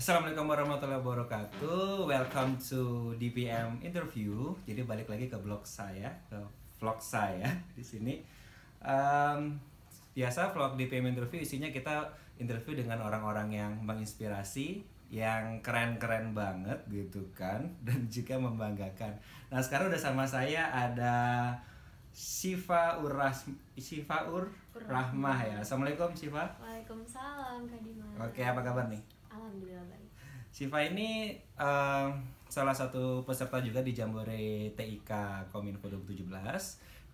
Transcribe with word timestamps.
Assalamualaikum 0.00 0.48
warahmatullahi 0.48 0.96
wabarakatuh. 1.04 2.08
Welcome 2.08 2.56
to 2.56 3.12
DPM 3.20 3.84
interview. 3.84 4.56
Jadi 4.64 4.88
balik 4.88 5.12
lagi 5.12 5.28
ke 5.28 5.36
blog 5.36 5.60
saya, 5.68 6.08
ke 6.24 6.40
vlog 6.80 6.96
saya 7.04 7.44
di 7.76 7.84
sini. 7.84 8.16
Em, 8.80 9.60
biasa 10.16 10.56
vlog 10.56 10.80
DPM 10.80 11.12
interview 11.12 11.44
isinya 11.44 11.68
kita 11.68 12.08
interview 12.40 12.80
dengan 12.80 13.04
orang-orang 13.04 13.52
yang 13.52 13.72
menginspirasi, 13.84 14.80
yang 15.12 15.60
keren-keren 15.60 16.32
banget 16.32 16.80
gitu 16.88 17.20
kan, 17.36 17.68
dan 17.84 18.08
juga 18.08 18.40
membanggakan. 18.40 19.12
Nah 19.52 19.60
sekarang 19.60 19.92
udah 19.92 20.00
sama 20.00 20.24
saya 20.24 20.64
ada 20.72 21.52
Siva 22.08 22.96
Uras 23.04 23.52
Siva 23.76 24.32
Ur 24.32 24.48
Rahmah 24.72 25.44
ya. 25.44 25.56
Assalamualaikum 25.60 26.16
Siva. 26.16 26.48
Waalaikumsalam 26.56 27.68
Kak 27.68 27.84
Dimas. 27.84 28.16
Oke 28.16 28.40
apa 28.40 28.64
kabar 28.64 28.88
nih? 28.88 29.19
Alhamdulillah 29.40 29.86
baik. 29.88 30.08
Siva 30.50 30.78
ini 30.84 31.32
eh, 31.38 32.08
salah 32.50 32.74
satu 32.74 33.22
peserta 33.22 33.62
juga 33.62 33.80
di 33.80 33.94
Jambore 33.94 34.74
TIK 34.74 35.10
Kominfo 35.48 35.86
2017 35.88 36.26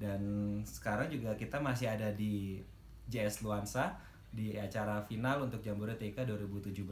dan 0.01 0.21
sekarang 0.65 1.09
juga 1.09 1.37
kita 1.37 1.61
masih 1.61 1.89
ada 1.93 2.11
di 2.17 2.59
JS 3.07 3.45
Luansa 3.47 3.95
di 4.33 4.57
acara 4.57 5.01
final 5.05 5.47
untuk 5.47 5.63
Jambore 5.63 5.95
TIK 5.97 6.27
2017 6.27 6.83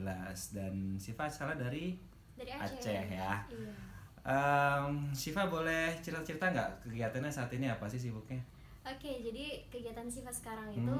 dan 0.56 0.74
Siva 0.96 1.26
salah 1.28 1.56
dari 1.56 1.96
Dari 2.34 2.50
Aceh, 2.50 2.78
Aceh. 2.80 3.04
ya. 3.14 3.32
Iya. 3.48 3.72
Em, 4.24 5.12
Siva 5.12 5.46
boleh 5.48 5.92
cerita-cerita 6.00 6.48
nggak 6.48 6.88
kegiatannya 6.88 7.28
saat 7.28 7.52
ini 7.52 7.68
apa 7.68 7.84
sih 7.84 8.00
sibuknya? 8.00 8.40
Oke, 8.84 9.20
jadi 9.20 9.64
kegiatan 9.68 10.08
Siva 10.08 10.32
sekarang 10.32 10.72
itu 10.72 10.96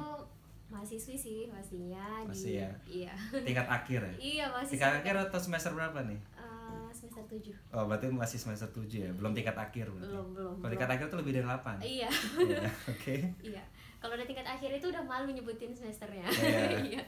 mahasiswi 0.65 1.13
sih 1.13 1.39
pastinya 1.45 2.25
Masih 2.25 2.41
di 2.49 2.53
ya? 2.57 2.69
Iya. 2.89 3.13
Tingkat 3.45 3.67
akhir 3.69 3.99
ya? 4.01 4.13
iya, 4.17 4.45
masih 4.49 4.75
Tingkat 4.75 4.91
akhir 5.01 5.13
atau 5.29 5.39
semester 5.39 5.71
berapa 5.71 5.99
nih? 6.03 6.19
Eh, 6.35 6.87
semester 6.89 7.21
7. 7.29 7.53
Oh 7.71 7.85
berarti 7.85 8.09
masih 8.09 8.37
semester 8.41 8.69
7 8.73 8.85
ya? 8.89 9.11
Belum 9.13 9.31
tingkat 9.31 9.53
akhir 9.53 9.93
berarti? 9.93 10.09
Belum, 10.09 10.27
belum. 10.33 10.55
Kalau 10.59 10.71
tingkat 10.73 10.89
akhir 10.89 11.05
tuh 11.07 11.17
lebih 11.21 11.31
dari 11.37 11.45
8 11.45 11.79
Iya. 11.85 12.09
Iya, 12.41 12.61
Oke. 12.89 13.15
iya. 13.45 13.63
Kalau 14.01 14.13
udah 14.17 14.27
tingkat 14.27 14.45
akhir 14.45 14.69
itu 14.73 14.85
udah 14.89 15.03
malu 15.05 15.29
nyebutin 15.29 15.71
semesternya. 15.73 16.25
Iya. 16.25 16.61
Iya. 16.97 17.03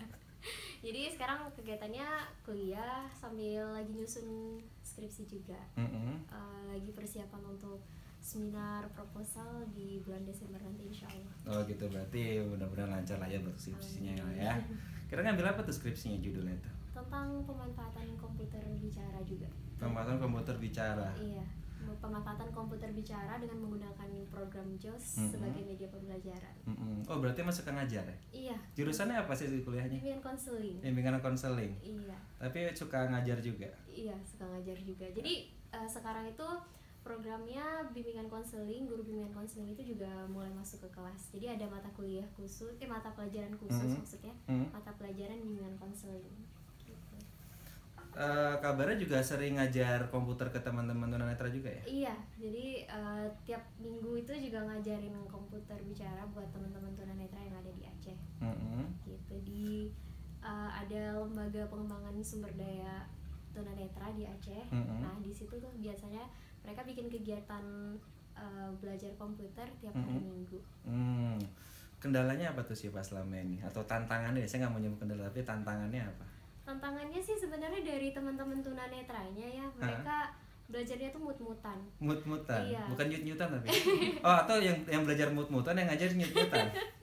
Jadi 0.78 1.10
sekarang 1.10 1.50
kegiatannya 1.58 2.06
kuliah 2.46 3.10
sambil 3.10 3.66
lagi 3.74 3.90
nyusun 3.98 4.62
skripsi 4.86 5.26
juga. 5.26 5.58
Mm-mm. 5.74 6.22
Eh, 6.30 6.62
lagi 6.70 6.94
persiapan 6.94 7.42
untuk 7.44 7.82
seminar 8.28 8.84
proposal 8.92 9.48
di 9.72 10.04
bulan 10.04 10.20
Desember 10.22 10.60
nanti 10.60 10.84
insya 10.84 11.08
Allah. 11.08 11.32
Oh 11.48 11.60
gitu 11.64 11.88
berarti 11.88 12.44
mudah-mudahan 12.44 12.92
lancar 12.92 13.18
lah 13.18 13.26
ya 13.26 13.40
buat 13.40 13.56
skripsinya 13.56 14.12
ya. 14.36 14.52
Kira 15.08 15.24
ngambil 15.24 15.48
apa 15.48 15.64
tuh 15.64 15.72
skripsinya 15.72 16.20
judulnya 16.20 16.52
itu? 16.52 16.68
Tentang 16.92 17.40
pemanfaatan 17.42 18.20
komputer 18.20 18.60
bicara 18.76 19.24
juga. 19.24 19.48
Pembahasan 19.80 20.20
komputer 20.20 20.60
bicara. 20.60 21.08
Iya, 21.16 21.46
pemanfaatan 21.96 22.52
komputer 22.52 22.92
bicara 22.92 23.40
dengan 23.40 23.64
menggunakan 23.64 24.10
program 24.28 24.68
JOS 24.76 25.24
Mhm. 25.24 25.30
sebagai 25.32 25.64
media 25.64 25.88
pembelajaran. 25.88 26.56
Mm-mm. 26.68 27.08
Oh 27.08 27.24
berarti 27.24 27.40
masuk 27.40 27.64
ke 27.64 27.72
ngajar 27.72 28.04
ya? 28.04 28.18
Iya, 28.30 28.58
Jurusannya 28.76 29.16
apa 29.16 29.32
sih 29.32 29.48
kuliahnya? 29.62 30.04
bimbingan 30.04 30.20
konseling. 30.20 30.78
Bimbingan 30.84 31.22
konseling. 31.24 31.72
Iya, 31.80 32.18
Tapi 32.36 32.60
suka 32.76 33.08
ngajar 33.08 33.40
juga. 33.40 33.72
iya 33.88 34.20
suka 34.22 34.44
ngajar 34.46 34.76
juga. 34.78 35.08
Jadi 35.08 35.34
eh, 35.70 35.88
sekarang 35.88 36.28
itu 36.28 36.48
programnya 37.08 37.64
bimbingan 37.96 38.28
konseling, 38.28 38.84
guru 38.84 39.00
bimbingan 39.08 39.32
konseling 39.32 39.72
itu 39.72 39.96
juga 39.96 40.28
mulai 40.28 40.52
masuk 40.52 40.84
ke 40.84 41.00
kelas. 41.00 41.32
Jadi 41.32 41.56
ada 41.56 41.64
mata 41.72 41.88
kuliah 41.96 42.28
khusus, 42.36 42.76
eh 42.84 42.90
mata 42.92 43.08
pelajaran 43.16 43.56
khusus 43.56 43.96
Mhm. 43.96 44.04
maksudnya, 44.04 44.34
Hmm. 44.44 44.68
mata 44.76 44.92
pelajaran 45.00 45.40
bimbingan 45.40 45.80
konseling. 45.80 46.36
Gitu. 46.84 47.16
Eh, 48.18 48.56
kabarnya 48.60 48.98
juga 49.00 49.24
sering 49.24 49.56
ngajar 49.56 50.10
komputer 50.12 50.52
ke 50.52 50.60
teman-teman 50.60 51.08
tunanetra 51.08 51.48
juga 51.48 51.72
ya? 51.72 51.84
Iya, 51.88 52.16
jadi 52.36 52.68
eh, 52.84 53.28
tiap 53.48 53.64
minggu 53.80 54.20
itu 54.20 54.34
juga 54.44 54.68
ngajarin 54.68 55.16
komputer 55.32 55.80
bicara 55.88 56.28
buat 56.36 56.50
teman-teman 56.52 56.92
tunanetra 56.92 57.40
yang 57.40 57.56
ada 57.56 57.72
di 57.72 57.88
Aceh. 57.88 58.18
Mm-mm. 58.44 58.84
Gitu 59.08 59.36
di 59.48 59.68
eh, 60.44 60.70
ada 60.76 61.24
lembaga 61.24 61.72
pengembangan 61.72 62.20
sumber 62.20 62.52
daya 62.58 63.06
tunanetra 63.54 64.10
di 64.12 64.26
Aceh. 64.26 64.66
Mm-mm. 64.74 64.98
Nah 65.02 65.16
di 65.22 65.30
situ 65.30 65.54
tuh 65.56 65.72
biasanya 65.78 66.26
mereka 66.68 66.84
bikin 66.84 67.08
kegiatan 67.08 67.64
eh, 68.36 68.70
belajar 68.78 69.08
komputer 69.16 69.64
tiap 69.80 69.96
hari 69.96 70.20
Mm-mm. 70.20 70.28
minggu. 70.28 70.60
Hmm. 70.84 71.40
Kendalanya 71.98 72.52
apa 72.52 72.60
tuh 72.62 72.76
sih 72.76 72.92
pas 72.92 73.02
selama 73.02 73.40
ini? 73.40 73.64
Atau 73.64 73.88
tantangannya? 73.88 74.44
Saya 74.44 74.68
nggak 74.68 74.74
mau 74.76 74.84
nyebut 74.84 75.00
kendala, 75.00 75.32
tapi 75.32 75.42
tantangannya 75.42 76.04
apa? 76.04 76.26
Tantangannya 76.62 77.18
sih 77.18 77.34
sebenarnya 77.34 77.80
dari 77.80 78.12
teman-teman 78.12 78.60
tunanetranya 78.60 79.48
ya 79.48 79.66
mereka 79.74 80.36
belajarnya 80.68 81.10
tuh 81.10 81.24
mut-mutan. 81.24 81.80
Mut-mutan, 81.98 82.68
Iya. 82.68 82.84
bukan 82.92 83.08
nyut-nyutan 83.08 83.48
tapi. 83.56 83.68
Oh, 84.20 84.36
atau 84.44 84.60
yang 84.60 84.76
yang 84.84 85.08
belajar 85.08 85.32
mut-mutan 85.32 85.80
yang 85.80 85.88
ngajar 85.88 86.12
nyut-nyutan. 86.12 86.68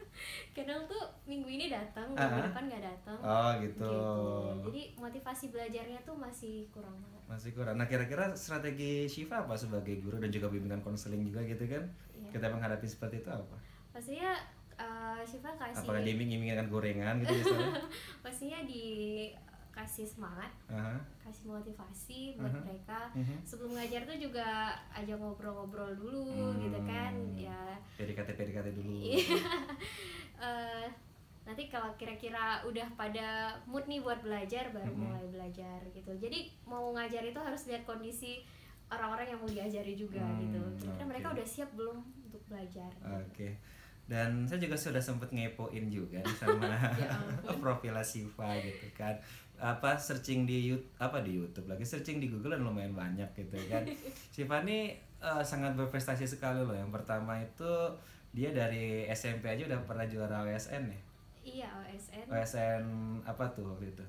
Kadang 0.54 0.86
tuh 0.86 1.02
minggu 1.24 1.50
ini 1.50 1.66
datang, 1.66 2.14
minggu 2.14 2.46
depan 2.46 2.62
nggak 2.64 2.84
datang. 2.84 3.18
Oh, 3.18 3.50
gitu. 3.58 3.90
Jadi 4.64 4.94
motivasi 4.94 5.50
belajarnya 5.50 5.98
tuh 6.02 6.14
masih 6.14 6.70
kurang 6.70 6.94
banget. 6.96 7.22
Masih 7.26 7.50
kurang. 7.50 7.74
Nah, 7.74 7.84
kira-kira 7.84 8.30
strategi 8.32 9.04
Shiva 9.04 9.42
apa 9.42 9.54
sebagai 9.54 9.98
guru 9.98 10.16
dan 10.16 10.30
juga 10.30 10.46
bimbingan 10.46 10.78
konseling 10.80 11.26
juga 11.26 11.42
gitu 11.42 11.66
kan? 11.66 11.82
Iya. 12.14 12.30
Kita 12.30 12.46
menghadapi 12.48 12.86
seperti 12.86 13.18
itu 13.18 13.28
apa? 13.28 13.56
Pastinya 13.90 14.30
uh, 14.74 15.18
Syifa 15.20 15.50
kasih 15.54 15.82
Apakah 15.82 16.02
diiming-imingkan 16.02 16.66
gorengan 16.66 17.18
gitu 17.18 17.34
misalnya? 17.34 17.74
pastinya 18.24 18.58
dikasih 18.62 20.06
semangat, 20.06 20.50
Aha. 20.70 20.98
kasih 21.18 21.50
motivasi 21.50 22.38
buat 22.38 22.46
Mhm. 22.50 22.62
mereka. 22.62 23.00
Mhm. 23.14 23.36
Sebelum 23.42 23.74
ngajar 23.74 24.06
tuh 24.06 24.18
juga 24.18 24.70
ajak 24.94 25.18
ngobrol-ngobrol 25.18 25.94
dulu 25.94 26.30
Hmm. 26.54 26.62
gitu 26.62 26.78
kan. 26.86 27.14
Ya 27.34 27.58
PDKT 27.94 28.34
PDKT 28.34 28.68
dulu. 28.74 28.98
Eh, 30.36 30.86
nanti 31.44 31.68
kalau 31.68 31.92
kira-kira 31.94 32.42
udah 32.62 32.88
pada 32.94 33.26
mood 33.64 33.84
nih 33.84 34.00
buat 34.00 34.18
belajar 34.18 34.70
baru 34.70 34.90
Mhm. 34.90 35.00
mulai 35.02 35.26
belajar 35.28 35.78
gitu. 35.90 36.10
Jadi 36.14 36.48
mau 36.64 36.90
ngajar 36.90 37.20
itu 37.22 37.36
harus 37.36 37.62
lihat 37.66 37.84
kondisi 37.84 38.40
orang-orang 38.86 39.26
yang 39.26 39.38
mau 39.38 39.48
diajari 39.48 39.94
juga 39.94 40.20
Hmm, 40.20 40.40
gitu. 40.40 40.60
Kira-kira 40.78 41.04
mereka 41.06 41.26
oke. 41.28 41.36
udah 41.36 41.46
siap 41.46 41.70
belum 41.72 41.96
untuk 42.22 42.42
belajar? 42.46 42.90
Oke. 43.02 43.56
Dan 44.04 44.44
saya 44.44 44.60
juga 44.60 44.76
sudah 44.76 45.00
sempet 45.00 45.32
ngepoin 45.32 45.88
juga 45.88 46.20
sama 46.36 46.68
Ya 47.00 47.08
profil 47.62 47.96
Siva 48.02 48.52
gitu 48.58 48.86
kan. 48.92 49.16
Apa 49.56 49.96
searching 49.96 50.44
di 50.44 50.66
YouTube 50.66 50.92
apa 50.98 51.20
di 51.20 51.32
YouTube 51.34 51.64
lagi 51.66 51.80
searching 51.82 52.18
di 52.18 52.28
Google 52.28 52.56
dan 52.56 52.62
lumayan 52.62 52.92
banyak 52.92 53.28
gitu 53.34 53.56
kan. 53.66 53.80
Siva 54.34 54.60
ini 54.60 54.92
eh, 55.18 55.42
sangat 55.42 55.72
berprestasi 55.72 56.24
sekali 56.26 56.60
loh. 56.60 56.72
Yang 56.74 56.92
pertama 56.92 57.36
itu 57.38 57.72
dia 58.34 58.50
dari 58.50 59.06
SMP 59.08 59.46
aja 59.46 59.62
udah 59.64 59.80
pernah 59.84 60.04
juara 60.04 60.42
OSN 60.42 60.84
ya. 60.84 61.00
Iya 61.44 61.68
OSN, 61.76 62.26
OSN 62.26 62.84
apa 63.22 63.44
tuh 63.50 63.64
waktu 63.70 63.88
itu? 63.88 64.04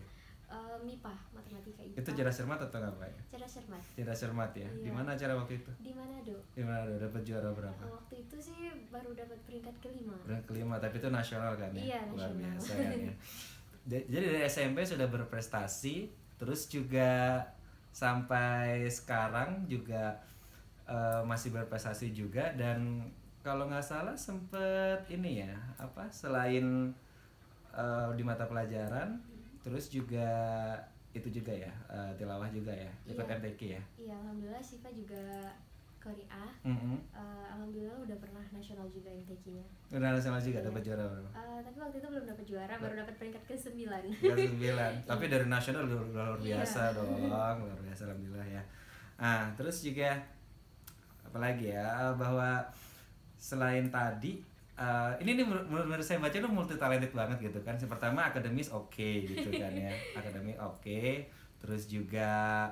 eh, 0.46 0.78
MIPA, 0.80 1.09
matematika 1.31 1.81
IPA. 1.81 1.97
Itu 2.00 2.09
cerdas 2.12 2.38
cermat 2.38 2.62
atau 2.62 2.78
apa 2.80 3.03
ya? 3.03 3.18
Cerdas 3.28 3.50
cermat. 3.52 3.81
Cerdas 3.91 4.18
cermat 4.18 4.52
ya. 4.53 4.69
Di 4.72 4.88
Iya. 4.88 4.94
mana 4.94 5.09
acara 5.12 5.34
waktu 5.34 5.58
itu? 5.58 5.72
Di 5.81 5.91
Manado. 5.91 6.38
Di 6.53 6.62
mana 6.62 6.85
dapat 6.96 7.22
juara 7.22 7.50
berapa? 7.50 7.81
Waktu 7.84 8.16
itu 8.24 8.38
sih 8.40 8.58
baru 8.88 9.09
dapat 9.12 9.41
peringkat 9.44 9.75
kelima. 9.78 10.14
Udah 10.22 10.40
kelima, 10.46 10.78
tapi 10.78 10.97
itu 10.97 11.09
nasional 11.09 11.53
kan 11.56 11.74
ya? 11.74 11.81
Iya, 11.81 12.00
Luar 12.08 12.30
nasional. 12.30 12.38
biasa 12.40 12.72
kan 12.78 12.97
ya. 13.02 13.14
Ja- 13.85 14.06
Jadi 14.06 14.25
dari 14.25 14.41
SMP 14.44 14.81
sudah 14.81 15.06
berprestasi, 15.06 16.09
terus 16.38 16.66
juga 16.66 17.41
sampai 17.91 18.85
sekarang 18.88 19.66
juga 19.66 20.18
eh, 20.85 21.22
masih 21.22 21.50
berprestasi 21.52 22.09
juga 22.12 22.53
dan 22.53 23.09
kalau 23.46 23.70
nggak 23.70 23.86
salah 23.86 24.18
sempet 24.18 25.06
ini 25.08 25.46
ya 25.46 25.54
apa 25.78 26.10
selain 26.10 26.90
eh, 27.70 28.10
di 28.18 28.24
mata 28.26 28.50
pelajaran, 28.50 29.22
terus 29.62 29.86
juga 29.88 30.26
itu 31.14 31.30
juga 31.32 31.54
ya 31.54 31.70
eh, 31.88 32.12
tilawah 32.18 32.50
juga 32.50 32.74
ya 32.74 32.90
ikut 33.06 33.22
Iya. 33.22 33.38
MTQ 33.38 33.59
ya. 33.70 33.82
Iya, 34.02 34.14
alhamdulillah 34.18 34.64
Siva 34.66 34.90
juga 34.90 35.53
Korea. 36.02 36.50
Mm-mm. 36.62 36.97
Eh, 37.14 37.46
alhamdulillah 37.50 37.97
udah 38.02 38.18
pernah 38.18 38.46
nasional 38.50 38.86
juga 38.90 39.09
MTQ-nya. 39.09 39.66
Udah 39.90 40.09
nasional 40.12 40.38
juga 40.40 40.59
Iya. 40.59 40.68
dapat 40.68 40.82
juara 40.82 41.03
berapa? 41.06 41.30
Eh, 41.34 41.59
tapi 41.62 41.78
waktu 41.80 41.98
itu 41.98 42.08
belum 42.09 42.26
dapat 42.26 42.46
juara, 42.46 42.74
baru 42.78 42.94
dapat 43.00 43.16
peringkat 43.18 43.44
ke-9. 43.46 43.78
Kelas 44.22 44.38
9. 44.58 44.94
Tapi 45.06 45.24
dari 45.30 45.46
nasional 45.46 45.84
luar, 45.86 46.06
luar 46.09 46.38
Iya. 46.41 46.62
biasa 46.62 46.82
dong, 46.94 47.09
luar 47.30 47.58
biasa 47.80 48.02
alhamdulillah 48.06 48.50
ya. 48.50 48.64
Ah, 49.16 49.48
terus 49.53 49.82
juga 49.82 50.18
apalagi 51.24 51.72
ya 51.72 52.14
bahwa 52.16 52.64
selain 53.37 53.87
tadi 53.91 54.41
eh, 54.76 55.11
ini 55.23 55.40
nih 55.40 55.46
menurut, 55.47 55.67
menurut 55.87 56.05
saya 56.05 56.20
baca 56.20 56.35
lu 56.35 56.49
multi 56.52 56.76
talented 56.76 57.11
banget 57.16 57.37
gitu 57.40 57.59
kan. 57.64 57.76
Yang 57.79 57.91
pertama 57.91 58.28
akademis 58.28 58.72
oke 58.73 59.09
gitu 59.28 59.49
kan 59.53 59.72
ya. 59.72 59.93
Akademis 60.20 60.59
oke, 60.59 61.26
terus 61.61 61.87
juga 61.87 62.67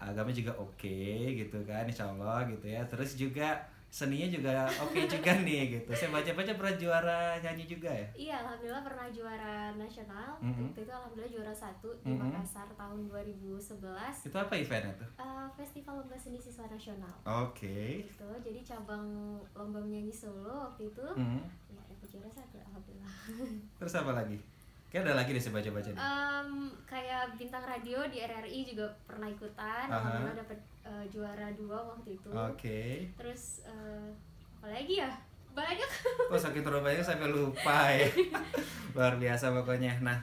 agama 0.00 0.32
juga 0.32 0.56
oke 0.56 1.00
gitu 1.36 1.60
kan 1.68 1.84
insya 1.84 2.08
Allah 2.08 2.48
gitu 2.48 2.64
ya 2.64 2.80
terus 2.88 3.20
juga 3.20 3.60
seninya 3.90 4.30
juga 4.30 4.54
oke 4.78 5.02
juga 5.04 5.34
nih 5.42 5.82
gitu. 5.82 5.90
Saya 5.90 6.14
baca-baca 6.14 6.52
pernah 6.54 6.74
juara 6.78 7.20
nyanyi 7.42 7.66
juga 7.66 7.90
ya. 7.90 8.06
Iya, 8.14 8.34
alhamdulillah 8.46 8.86
pernah 8.86 9.06
juara 9.10 9.54
nasional. 9.74 10.38
Mhm. 10.38 10.70
Waktu 10.70 10.80
itu 10.80 10.92
alhamdulillah 10.94 11.32
juara 11.34 11.50
satu 11.52 11.90
di 12.00 12.14
Mhm. 12.14 12.22
Makassar 12.22 12.70
tahun 12.78 13.10
2011. 13.10 14.14
Itu 14.24 14.36
apa 14.38 14.54
eventnya 14.54 14.94
tuh? 14.94 15.10
Eh, 15.18 15.46
Festival 15.58 15.94
Lomba 15.98 16.14
Seni 16.14 16.38
Siswa 16.38 16.70
Nasional. 16.70 17.14
Oke. 17.26 18.06
Gitu. 18.06 18.28
Jadi 18.46 18.60
cabang 18.62 19.04
lomba 19.52 19.82
menyanyi 19.82 20.14
solo 20.14 20.70
waktu 20.70 20.86
itu 20.86 21.06
Mhm. 21.18 21.42
ya 21.74 21.82
dapat 21.84 22.08
juara 22.08 22.30
satu 22.30 22.56
alhamdulillah. 22.62 23.14
Terus 23.76 23.94
apa 23.98 24.12
lagi? 24.14 24.38
Kayak 24.90 25.06
ada 25.06 25.22
lagi 25.22 25.30
deh 25.30 25.38
saya 25.38 25.54
baca-baca 25.54 25.90
nih. 25.94 26.02
Em, 26.02 26.50
kayak 26.82 27.22
bintang 27.38 27.62
radio 27.62 28.02
di 28.10 28.18
RRI 28.18 28.60
juga 28.66 28.90
pernah 29.06 29.30
ikutan. 29.30 29.86
Aha. 29.86 29.94
Alhamdulillah 29.94 30.36
dapat 30.42 30.58
eh, 30.82 31.04
juara 31.06 31.48
dua 31.54 31.78
waktu 31.94 32.18
itu. 32.18 32.28
Oke. 32.34 33.06
Terus 33.14 33.62
eh, 33.70 34.10
apa 34.58 34.66
lagi 34.66 34.98
ya? 34.98 35.10
Banyak. 35.54 35.90
Oh 36.34 36.38
saking 36.38 36.66
terlalu 36.66 36.98
sampai 36.98 37.30
lupa 37.30 37.90
ya. 37.94 38.06
Luar 38.98 39.14
biasa 39.14 39.54
pokoknya. 39.54 40.02
Nah, 40.02 40.18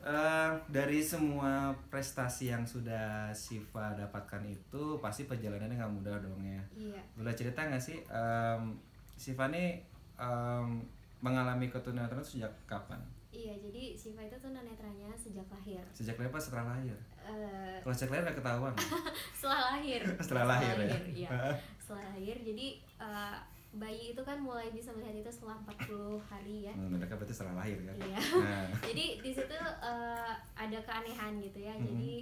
eh, 0.00 0.50
dari 0.72 1.04
semua 1.04 1.76
prestasi 1.92 2.48
yang 2.48 2.64
sudah 2.64 3.28
Siva 3.36 3.92
dapatkan 3.92 4.40
itu 4.48 4.96
pasti 5.04 5.28
perjalanannya 5.28 5.76
nggak 5.76 5.94
mudah 6.00 6.16
dong 6.24 6.40
ya. 6.40 6.60
Iya. 6.72 7.00
Boleh 7.12 7.36
cerita 7.36 7.60
nggak 7.60 7.80
sih, 7.80 8.00
em, 8.08 8.72
Siva 9.20 9.52
nih 9.52 9.84
em, 10.16 10.80
mengalami 11.20 11.68
keturunan 11.68 12.08
sejak 12.24 12.52
kapan? 12.64 13.00
Iya, 13.38 13.54
jadi 13.62 13.82
Siva 13.94 14.18
itu 14.20 14.34
tunanetranya 14.36 15.14
sejak 15.14 15.46
lahir. 15.46 15.78
Sejak 15.94 16.18
lahir 16.18 16.26
apa 16.28 16.40
setelah 16.40 16.64
lahir? 16.68 16.96
Eh, 17.22 17.78
Kalau 17.78 17.94
sejak 17.94 18.10
lahir 18.10 18.24
udah 18.26 18.36
ketahuan. 18.36 18.74
setelah 19.38 19.60
lahir. 19.70 20.00
Setelah 20.26 20.44
lahir 20.48 20.74
ya? 20.82 20.98
iya. 21.08 21.30
Setelah 21.78 22.02
lahir. 22.10 22.34
Jadi 22.40 22.66
eh, 22.82 23.36
bayi 23.70 24.10
itu 24.10 24.22
kan 24.24 24.40
mulai 24.40 24.72
bisa 24.72 24.90
melihat 24.90 25.14
itu 25.14 25.30
setelah 25.30 25.54
40 25.62 26.18
hari 26.20 26.66
ya. 26.66 26.74
Hmm, 26.74 26.90
mereka 26.90 27.14
berarti 27.14 27.30
setelah 27.30 27.62
lahir 27.62 27.78
kan? 27.78 27.94
Iya. 27.94 28.18
Nah, 28.42 28.66
Jadi 28.82 29.04
di 29.22 29.30
situ 29.30 29.54
eh, 29.54 30.32
ada 30.56 30.78
keanehan 30.82 31.38
gitu 31.38 31.58
ya. 31.62 31.72
Mhm. 31.72 31.84
Jadi 31.86 32.12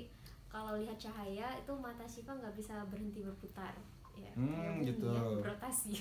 kalau 0.46 0.76
lihat 0.76 0.96
cahaya 0.96 1.48
itu 1.56 1.72
mata 1.72 2.04
Siva 2.04 2.32
nggak 2.34 2.52
bisa 2.52 2.84
berhenti 2.86 3.24
berputar. 3.24 3.72
Ya, 4.16 4.32
Hmm, 4.32 4.80
kayak 4.80 4.96
gitu. 4.96 5.08
ya, 5.08 5.20
berotasi. 5.40 5.92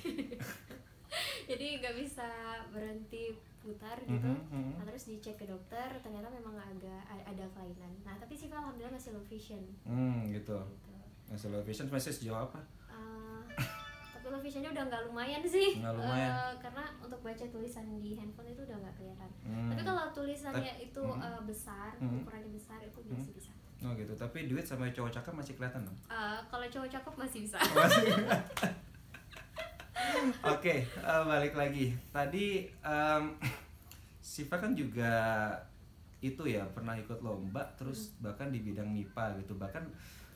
Jadi 1.50 1.80
nggak 1.80 1.96
bisa 1.96 2.28
berhenti 2.70 3.32
putar 3.60 3.98
gitu. 4.00 4.14
mhm, 4.14 4.46
mhm. 4.48 4.72
Nah, 4.76 4.86
terus 4.86 5.06
dicek 5.06 5.36
ke 5.36 5.46
dokter, 5.46 5.90
ternyata 6.00 6.30
memang 6.30 6.54
agak 6.56 7.02
ada 7.08 7.46
kelainan. 7.50 7.94
Nah, 8.02 8.14
tapi 8.16 8.34
Siva 8.34 8.56
alhamdulillah 8.56 8.94
masih 8.94 9.10
low 9.12 9.24
vision. 9.24 9.62
Hmm, 9.84 10.30
gitu. 10.30 10.54
Gitu. 10.54 10.92
Nah, 11.26 11.34
slow 11.36 11.62
vision 11.62 11.86
masih 11.88 12.14
sejauh 12.14 12.38
apa? 12.44 12.62
Eh, 12.86 13.42
tapi 14.12 14.26
low 14.28 14.38
visionnya 14.38 14.70
udah 14.70 14.86
nggak 14.86 15.02
lumayan 15.06 15.42
sih. 15.42 15.82
Nggak 15.82 15.94
lumayan. 15.96 16.30
Eh, 16.32 16.54
karena 16.60 16.84
untuk 17.00 17.20
baca 17.20 17.46
tulisan 17.48 17.86
di 18.00 18.14
handphone 18.14 18.48
itu 18.48 18.62
udah 18.62 18.78
nggak 18.80 18.96
kelihatan. 18.96 19.30
Hmm. 19.42 19.70
Tapi 19.74 19.82
kalau 19.82 20.04
tulisannya 20.14 20.62
Tapi- 20.72 20.86
itu 20.86 21.02
hmm. 21.04 21.22
eh, 21.24 21.42
besar, 21.44 21.90
Hmm. 21.98 22.22
ukurannya 22.22 22.52
besar 22.52 22.78
itu 22.80 23.00
bisa 23.04 23.30
bisa. 23.32 23.52
Oh 23.82 23.92
gitu, 23.92 24.14
tapi 24.14 24.46
duit 24.46 24.64
sama 24.64 24.88
cowok 24.88 25.12
cakep 25.12 25.34
masih 25.36 25.54
kelihatan 25.54 25.82
dong? 25.84 25.98
Eh, 26.08 26.40
kalau 26.48 26.66
cowok 26.66 26.90
cakep 26.92 27.14
masih 27.16 27.40
bisa. 27.42 27.58
Masih. 27.58 28.06
Oke, 30.44 30.84
eh, 30.84 31.22
balik 31.26 31.56
lagi. 31.56 31.96
Tadi 32.12 32.68
em, 32.70 33.24
Siva 34.22 34.58
kan 34.58 34.74
juga 34.74 35.14
itu 36.20 36.42
ya 36.46 36.66
pernah 36.66 36.98
ikut 36.98 37.22
lomba, 37.22 37.62
terus 37.78 38.18
bahkan 38.18 38.50
di 38.50 38.60
bidang 38.60 38.90
MIPA 38.90 39.40
gitu. 39.40 39.54
Bahkan 39.56 39.84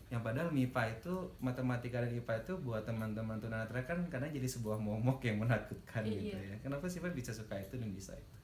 yang 0.10 0.22
padahal 0.22 0.50
MIPA 0.50 1.02
itu 1.02 1.14
matematika 1.38 2.02
dan 2.02 2.14
IPA 2.14 2.46
itu 2.46 2.54
buat 2.62 2.82
teman-teman 2.82 3.38
tunanetra 3.38 3.86
kan 3.86 4.00
karena 4.10 4.30
jadi 4.30 4.46
sebuah 4.48 4.78
momok 4.78 5.22
yang 5.26 5.42
menakutkan 5.42 6.02
gitu 6.06 6.34
Iya. 6.34 6.54
ya. 6.54 6.56
Kenapa 6.62 6.86
Siva 6.90 7.10
bisa 7.10 7.30
suka 7.30 7.58
itu 7.58 7.78
dan 7.78 7.90
bisa 7.94 8.14
itu? 8.14 8.36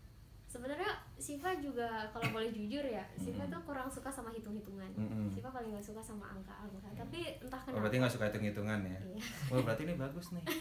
Sebenarnya 0.55 0.87
Siva 1.17 1.51
juga 1.57 1.87
kalau 2.09 2.31
boleh 2.31 2.47
jujur 2.49 2.79
ya, 2.81 3.03
Siva 3.13 3.43
Hmm. 3.43 3.51
tuh 3.51 3.61
kurang 3.65 3.89
suka 3.89 4.07
sama 4.07 4.31
hitung-hitungan. 4.31 4.87
Mm-mm. 4.95 5.27
Siva 5.27 5.51
paling 5.51 5.67
nggak 5.69 5.83
suka 5.83 5.99
sama 5.99 6.31
angka-angka. 6.31 6.95
Tapi 6.95 7.19
entah 7.37 7.59
Oh, 7.59 7.63
kenapa. 7.65 7.81
berarti 7.83 7.97
nggak 7.99 8.13
suka 8.13 8.25
hitung-hitungan 8.25 8.79
ya? 8.81 8.99
Iya. 9.05 9.19
Oh, 9.49 9.59
berarti 9.59 9.83
ini 9.83 9.95
bagus 9.95 10.31
nih. 10.31 10.43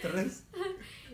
Terus? 0.00 0.44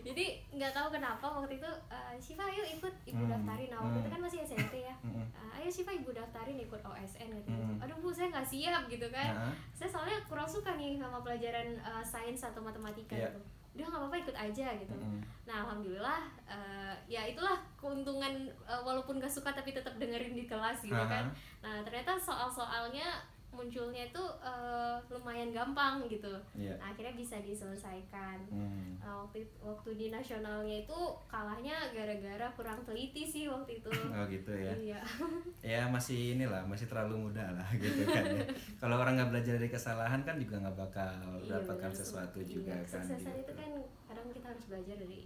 Jadi 0.01 0.25
nggak 0.49 0.71
tahu 0.73 0.87
kenapa 0.89 1.23
waktu 1.29 1.55
itu 1.55 1.69
eh, 1.87 2.15
Siva 2.17 2.43
ayo 2.45 2.63
ikut 2.65 2.93
ibu 3.05 3.19
Hmm, 3.21 3.31
daftarin. 3.33 3.67
Nah 3.69 3.79
waktu 3.81 3.97
itu 3.97 4.03
hmm. 4.03 4.13
kan 4.13 4.21
masih 4.21 4.39
SMP 4.41 4.73
ya. 4.81 4.95
Mm-mm. 5.01 5.23
Eh, 5.23 5.57
ayo 5.57 5.69
Siva 5.69 5.91
ibu 5.93 6.11
daftarin 6.11 6.55
ikut 6.57 6.81
OSN 6.81 7.29
gitu. 7.33 7.49
Hmm. 7.49 7.79
Aduh 7.79 7.95
bu 7.97 8.11
saya 8.11 8.27
nggak 8.29 8.43
siap 8.45 8.83
gitu 8.87 9.07
kan. 9.09 9.31
Nah, 9.33 9.53
Saya 9.71 9.87
soalnya 9.89 10.19
kurang 10.25 10.47
suka 10.47 10.75
nih 10.75 10.95
sama 10.95 11.19
pelajaran 11.19 11.67
eh, 11.75 12.03
sains 12.03 12.41
atau 12.41 12.59
matematika 12.59 13.13
Iya. 13.13 13.31
gitu. 13.31 13.39
Udah 13.77 13.85
nggak 13.93 14.01
apa-apa 14.01 14.17
ikut 14.25 14.35
aja 14.35 14.67
gitu. 14.81 14.95
mm-mm. 14.97 15.21
Nah 15.45 15.63
alhamdulillah 15.63 16.19
eh, 16.49 16.93
ya 17.05 17.21
itulah 17.29 17.61
keuntungan 17.77 18.49
eh, 18.49 18.81
walaupun 18.81 19.21
gak 19.21 19.29
suka 19.29 19.53
tapi 19.53 19.71
tetap 19.71 19.93
dengerin 20.01 20.33
di 20.33 20.49
kelas 20.49 20.81
gitu 20.81 20.97
Aha. 20.97 21.05
kan. 21.05 21.25
Nah 21.61 21.85
ternyata 21.85 22.17
soal-soalnya 22.17 23.21
munculnya 23.49 24.05
itu 24.05 24.23
eh, 24.39 24.95
lumayan 25.09 25.49
gampang 25.49 26.05
gitu. 26.05 26.29
Iya. 26.53 26.77
Nah, 26.77 26.93
akhirnya 26.93 27.13
bisa 27.13 27.41
diselesaikan. 27.41 28.37
Hmm. 28.47 29.01
Nah, 29.01 29.25
waktu 29.25 29.41
waktu 29.57 29.97
di 29.97 30.07
nasionalnya 30.07 30.85
itu 30.85 30.99
kalahnya 31.25 31.73
gara-gara 31.89 32.45
kurang 32.53 32.85
teliti 32.85 33.25
sih 33.25 33.49
waktu 33.49 33.81
itu. 33.81 33.89
Oh 34.13 34.23
gitu 34.29 34.51
ya. 34.53 34.73
Iya. 34.77 34.99
Ya 35.65 35.81
masih 35.89 36.37
inilah, 36.37 36.61
masih 36.63 36.85
terlalu 36.85 37.27
muda 37.27 37.49
lah 37.51 37.65
gitu 37.81 38.05
kan 38.05 38.23
ya. 38.23 38.45
Kalau 38.77 38.95
orang 38.97 39.17
nggak 39.17 39.31
belajar 39.33 39.53
dari 39.57 39.69
kesalahan 39.69 40.21
kan 40.21 40.37
juga 40.37 40.61
nggak 40.61 40.77
bakal 40.77 41.11
Iya, 41.41 41.57
dapatkan 41.57 41.91
bener. 41.91 41.99
sesuatu 41.99 42.39
Iya, 42.39 42.49
juga 42.51 42.73
kan. 42.85 43.01
Kesuksesan 43.01 43.33
gitu. 43.33 43.41
itu 43.41 43.53
kan 43.57 43.71
kadang 44.05 44.27
kita 44.29 44.47
harus 44.53 44.65
belajar 44.69 44.95
dari 44.95 45.19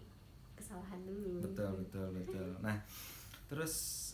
kesalahan 0.55 0.99
dulu. 1.03 1.33
Betul 1.43 1.69
betul 1.83 2.07
betul. 2.15 2.47
Nah 2.63 2.77
terus 3.51 3.73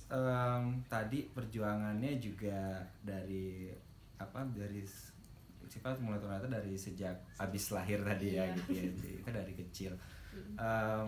em, 0.10 0.64
tadi 0.90 1.30
perjuangannya 1.30 2.18
juga 2.18 2.82
dari 3.00 3.70
apa 4.18 4.42
dari 4.52 4.82
sifat 5.68 6.00
mulai 6.00 6.18
ternyata 6.18 6.48
dari 6.48 6.74
sejak 6.74 7.14
habis 7.36 7.70
lahir 7.70 8.00
tadi 8.02 8.40
ya 8.40 8.46
Iya. 8.68 8.88
gitu 8.90 9.04
ya 9.06 9.20
kan 9.24 9.34
dari 9.36 9.54
kecil. 9.54 9.92
Em, 10.56 11.08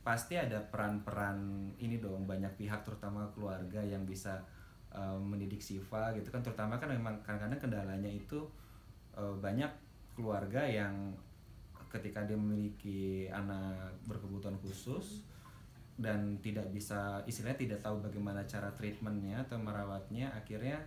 pasti 0.00 0.34
ada 0.34 0.56
peran-peran 0.66 1.36
ini 1.76 2.00
dong 2.00 2.24
banyak 2.24 2.50
pihak 2.56 2.80
terutama 2.82 3.28
keluarga 3.30 3.78
yang 3.78 4.02
bisa 4.04 4.40
em, 4.90 5.20
mendidik 5.20 5.60
Siva 5.60 6.10
gitu 6.12 6.28
kan 6.28 6.40
terutama 6.42 6.80
kan 6.80 6.90
memang 6.90 7.20
kadang-kadang 7.22 7.60
kendalanya 7.70 8.10
itu 8.10 8.40
eh, 9.14 9.34
banyak 9.38 9.70
keluarga 10.16 10.64
yang 10.66 11.14
ketika 11.90 12.22
dia 12.22 12.38
memiliki 12.38 13.26
anak 13.30 13.90
berkebutuhan 14.06 14.54
khusus 14.58 15.26
dan 16.00 16.38
tidak 16.40 16.64
bisa 16.72 17.20
istilahnya 17.26 17.58
tidak 17.60 17.78
tahu 17.82 18.00
bagaimana 18.00 18.40
cara 18.46 18.70
treatmentnya 18.72 19.42
atau 19.42 19.58
merawatnya 19.60 20.30
akhirnya 20.32 20.80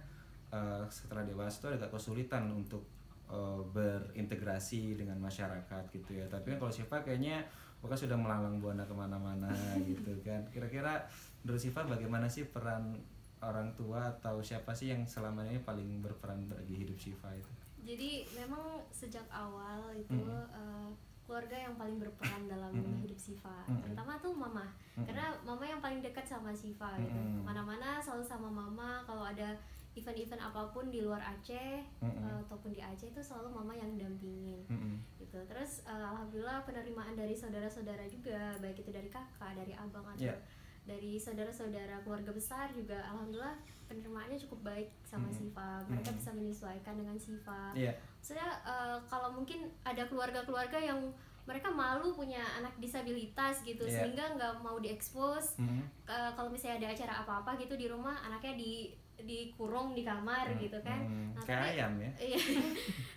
eh, 0.53 0.83
setelah 0.87 1.25
dewasa 1.25 1.57
itu 1.57 1.69
agak 1.73 1.89
kesulitan 1.89 2.45
untuk 2.53 2.85
eh, 3.25 3.61
berintegrasi 3.73 4.93
dengan 4.93 5.17
masyarakat 5.17 5.83
gitu 5.89 6.11
ya 6.13 6.25
tapi 6.29 6.53
kan 6.53 6.57
kalau 6.61 6.73
Siva 6.73 7.01
kayaknya 7.01 7.41
pokoknya 7.81 8.01
sudah 8.07 8.17
melalang 8.17 8.61
buana 8.61 8.85
ke 8.85 8.93
mana-mana 8.93 9.49
gitu 9.89 10.13
kan 10.21 10.45
kira-kira 10.53 11.01
menurut 11.41 11.59
Siva 11.59 11.81
bagaimana 11.83 12.29
sih 12.29 12.47
peran 12.47 12.95
orang 13.43 13.75
tua 13.75 14.07
atau 14.07 14.39
siapa 14.39 14.71
sih 14.71 14.93
yang 14.93 15.03
selama 15.03 15.43
ini 15.43 15.59
paling 15.59 15.99
berperan 15.99 16.47
bagi 16.47 16.85
hidup 16.85 16.95
Siva 16.95 17.33
itu 17.33 17.51
Jadi 17.83 18.23
memang 18.31 18.79
sejak 18.95 19.27
awal 19.27 19.91
itu 19.91 20.15
Mm. 20.15 20.55
eh, 20.55 20.89
keluarga 21.27 21.51
yang 21.55 21.75
paling 21.75 21.99
berperan 21.99 22.47
dalam 22.47 22.71
Mm-mm. 22.71 23.03
hidup 23.03 23.19
Siva. 23.19 23.67
Mm-mm. 23.67 23.83
Terutama 23.83 24.15
tuh 24.23 24.31
mama. 24.31 24.63
Mm-mm. 24.95 25.03
Karena 25.03 25.35
mama 25.43 25.67
yang 25.67 25.83
paling 25.83 25.99
dekat 25.99 26.23
sama 26.23 26.55
Siva 26.55 26.95
gitu. 26.95 27.11
Mm-mm. 27.11 27.39
Ke 27.39 27.41
mana-mana 27.43 27.99
selalu 27.99 28.23
sama 28.23 28.47
mama. 28.47 29.03
Kalau 29.03 29.27
ada 29.27 29.51
event-event 29.93 30.41
apa 30.41 30.67
pun 30.67 30.87
di 30.87 30.99
luar 30.99 31.21
Aceh 31.21 31.85
Mm-mm. 31.99 32.17
eh, 32.19 32.37
ataupun 32.43 32.69
di 32.69 32.81
Aceh 32.81 33.07
itu 33.07 33.19
selalu 33.19 33.53
mama 33.53 33.71
yang 33.71 33.93
dampingin 33.93 34.65
Mm-mm. 34.65 34.97
gitu. 35.17 35.37
Terus 35.43 35.81
eh, 35.83 35.93
alhamdulillah 36.03 36.61
penerimaan 36.63 37.13
dari 37.13 37.33
saudara-saudara 37.33 38.03
juga, 38.05 38.57
baik 38.57 38.79
itu 38.79 38.89
dari 38.89 39.07
kakak, 39.07 39.53
dari 39.53 39.73
abang 39.73 40.05
atau 40.07 40.23
Iya. 40.23 40.35
dari 40.83 41.15
saudara-saudara 41.15 42.01
keluarga 42.01 42.29
besar 42.29 42.67
juga 42.69 42.99
alhamdulillah 43.05 43.55
penerimaannya 43.85 44.35
cukup 44.37 44.65
baik 44.65 44.89
sama 45.03 45.27
Mhm. 45.27 45.33
Siva. 45.33 45.71
Mereka 45.85 46.09
Mhm. 46.09 46.17
bisa 46.17 46.29
menyesuaikan 46.33 46.95
dengan 46.95 47.15
Siva. 47.15 47.71
Iya. 47.71 47.93
Maksudnya 48.17 48.49
eh, 48.63 48.97
kalau 49.05 49.29
mungkin 49.31 49.63
ada 49.83 50.03
keluarga-keluarga 50.03 50.79
yang 50.79 50.99
mereka 51.43 51.67
malu 51.67 52.15
punya 52.15 52.39
anak 52.55 52.71
disabilitas 52.79 53.61
gitu 53.61 53.83
Iya. 53.83 53.99
sehingga 53.99 54.25
nggak 54.33 54.53
mau 54.59 54.79
diekspos 54.79 55.59
Mm-mm. 55.59 55.83
Eh, 56.03 56.31
kalau 56.33 56.47
misalnya 56.47 56.79
ada 56.81 56.89
acara 56.91 57.13
apa-apa 57.21 57.55
gitu 57.57 57.75
di 57.75 57.87
rumah 57.87 58.15
anaknya 58.21 58.55
di 58.55 58.95
dikurung 59.15 59.91
di 59.91 60.01
kamar 60.01 60.49
gitu 60.55 60.75
kan. 60.81 60.99
Mm, 61.01 61.31
Nah, 61.31 61.43
kayak 61.43 61.59
tapi- 61.59 61.71
ayam 61.75 61.91
ya? 61.97 62.11
Iya. 62.27 62.39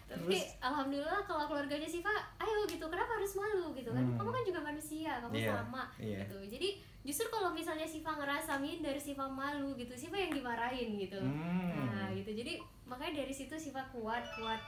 tapi 0.06 0.38
alhamdulillah 0.60 1.20
kalau 1.24 1.44
keluarganya 1.46 1.84
Siva 1.84 2.08
ayo 2.36 2.62
gitu. 2.64 2.84
Kenapa 2.84 3.12
harus 3.12 3.32
malu? 3.34 3.72
gitu 3.72 3.90
kan. 3.90 4.02
Hmm. 4.02 4.14
kamu 4.14 4.30
kan 4.30 4.44
juga 4.44 4.60
manusia 4.62 5.12
kamu 5.20 5.34
Iya, 5.34 5.50
sama 5.52 5.82
iya. 5.96 6.18
gitu. 6.22 6.38
Jadi 6.48 6.68
justru 7.02 7.26
kalau 7.28 7.50
misalnya 7.50 7.84
Siva 7.84 8.14
ngerasa 8.14 8.56
minder 8.56 8.94
Siva 8.96 9.26
malu 9.26 9.74
gitu 9.74 9.92
Siva 9.92 10.16
yang 10.16 10.32
dimarahin 10.32 10.94
gitu. 10.96 11.18
Hmm. 11.18 11.90
nah 11.90 12.08
gitu. 12.10 12.30
Jadi 12.30 12.58
makanya 12.84 13.20
dari 13.20 13.32
situ 13.32 13.54
Siva 13.56 13.82
kuat 13.90 14.22
kuat 14.34 14.62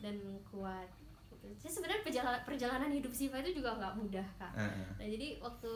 dan 0.00 0.18
kuat 0.48 0.88
gitu. 1.30 1.46
Jadi 1.56 1.70
sebenarnya 1.70 2.02
perjalanan 2.02 2.40
perjalanan 2.42 2.90
hidup 2.90 3.10
Siva 3.10 3.38
itu 3.38 3.56
juga 3.56 3.74
nggak 3.74 3.94
mudah 3.96 4.26
kak. 4.36 4.52
Heeh. 4.54 4.86
nah 4.96 5.06
jadi 5.06 5.26
waktu 5.38 5.72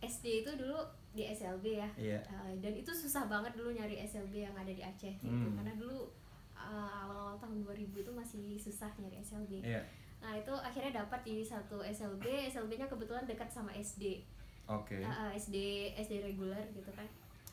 SD 0.00 0.44
itu 0.44 0.50
dulu 0.54 0.78
di 1.10 1.26
SLB 1.26 1.64
ya 1.76 1.88
Iya. 1.96 2.20
Uh, 2.24 2.52
dan 2.58 2.72
itu 2.72 2.88
susah 2.88 3.26
banget 3.26 3.50
dulu 3.52 3.70
nyari 3.70 3.98
SLB 4.00 4.30
yang 4.40 4.54
ada 4.54 4.68
di 4.68 4.78
Aceh 4.78 5.14
gitu 5.16 5.26
Hmm. 5.26 5.56
karena 5.56 5.74
dulu 5.74 6.06
uh, 6.52 6.90
awal-awal 7.02 7.34
tahun 7.36 7.62
2000 7.62 7.90
itu 7.96 8.12
masih 8.12 8.44
susah 8.56 8.90
nyari 8.96 9.18
SLB 9.18 9.58
Iya. 9.60 9.82
nah 10.18 10.32
itu 10.32 10.52
akhirnya 10.52 11.02
dapat 11.02 11.20
di 11.22 11.40
satu 11.40 11.80
SLB 11.80 12.22
SLB-nya 12.46 12.86
kebetulan 12.86 13.24
dekat 13.24 13.48
sama 13.48 13.72
SD 13.72 14.22
Oke. 14.64 15.02
Uh, 15.02 15.08
uh, 15.08 15.30
SD 15.32 15.56
SD 15.96 16.22
reguler 16.24 16.62
gitu 16.70 16.90
kan 16.92 17.08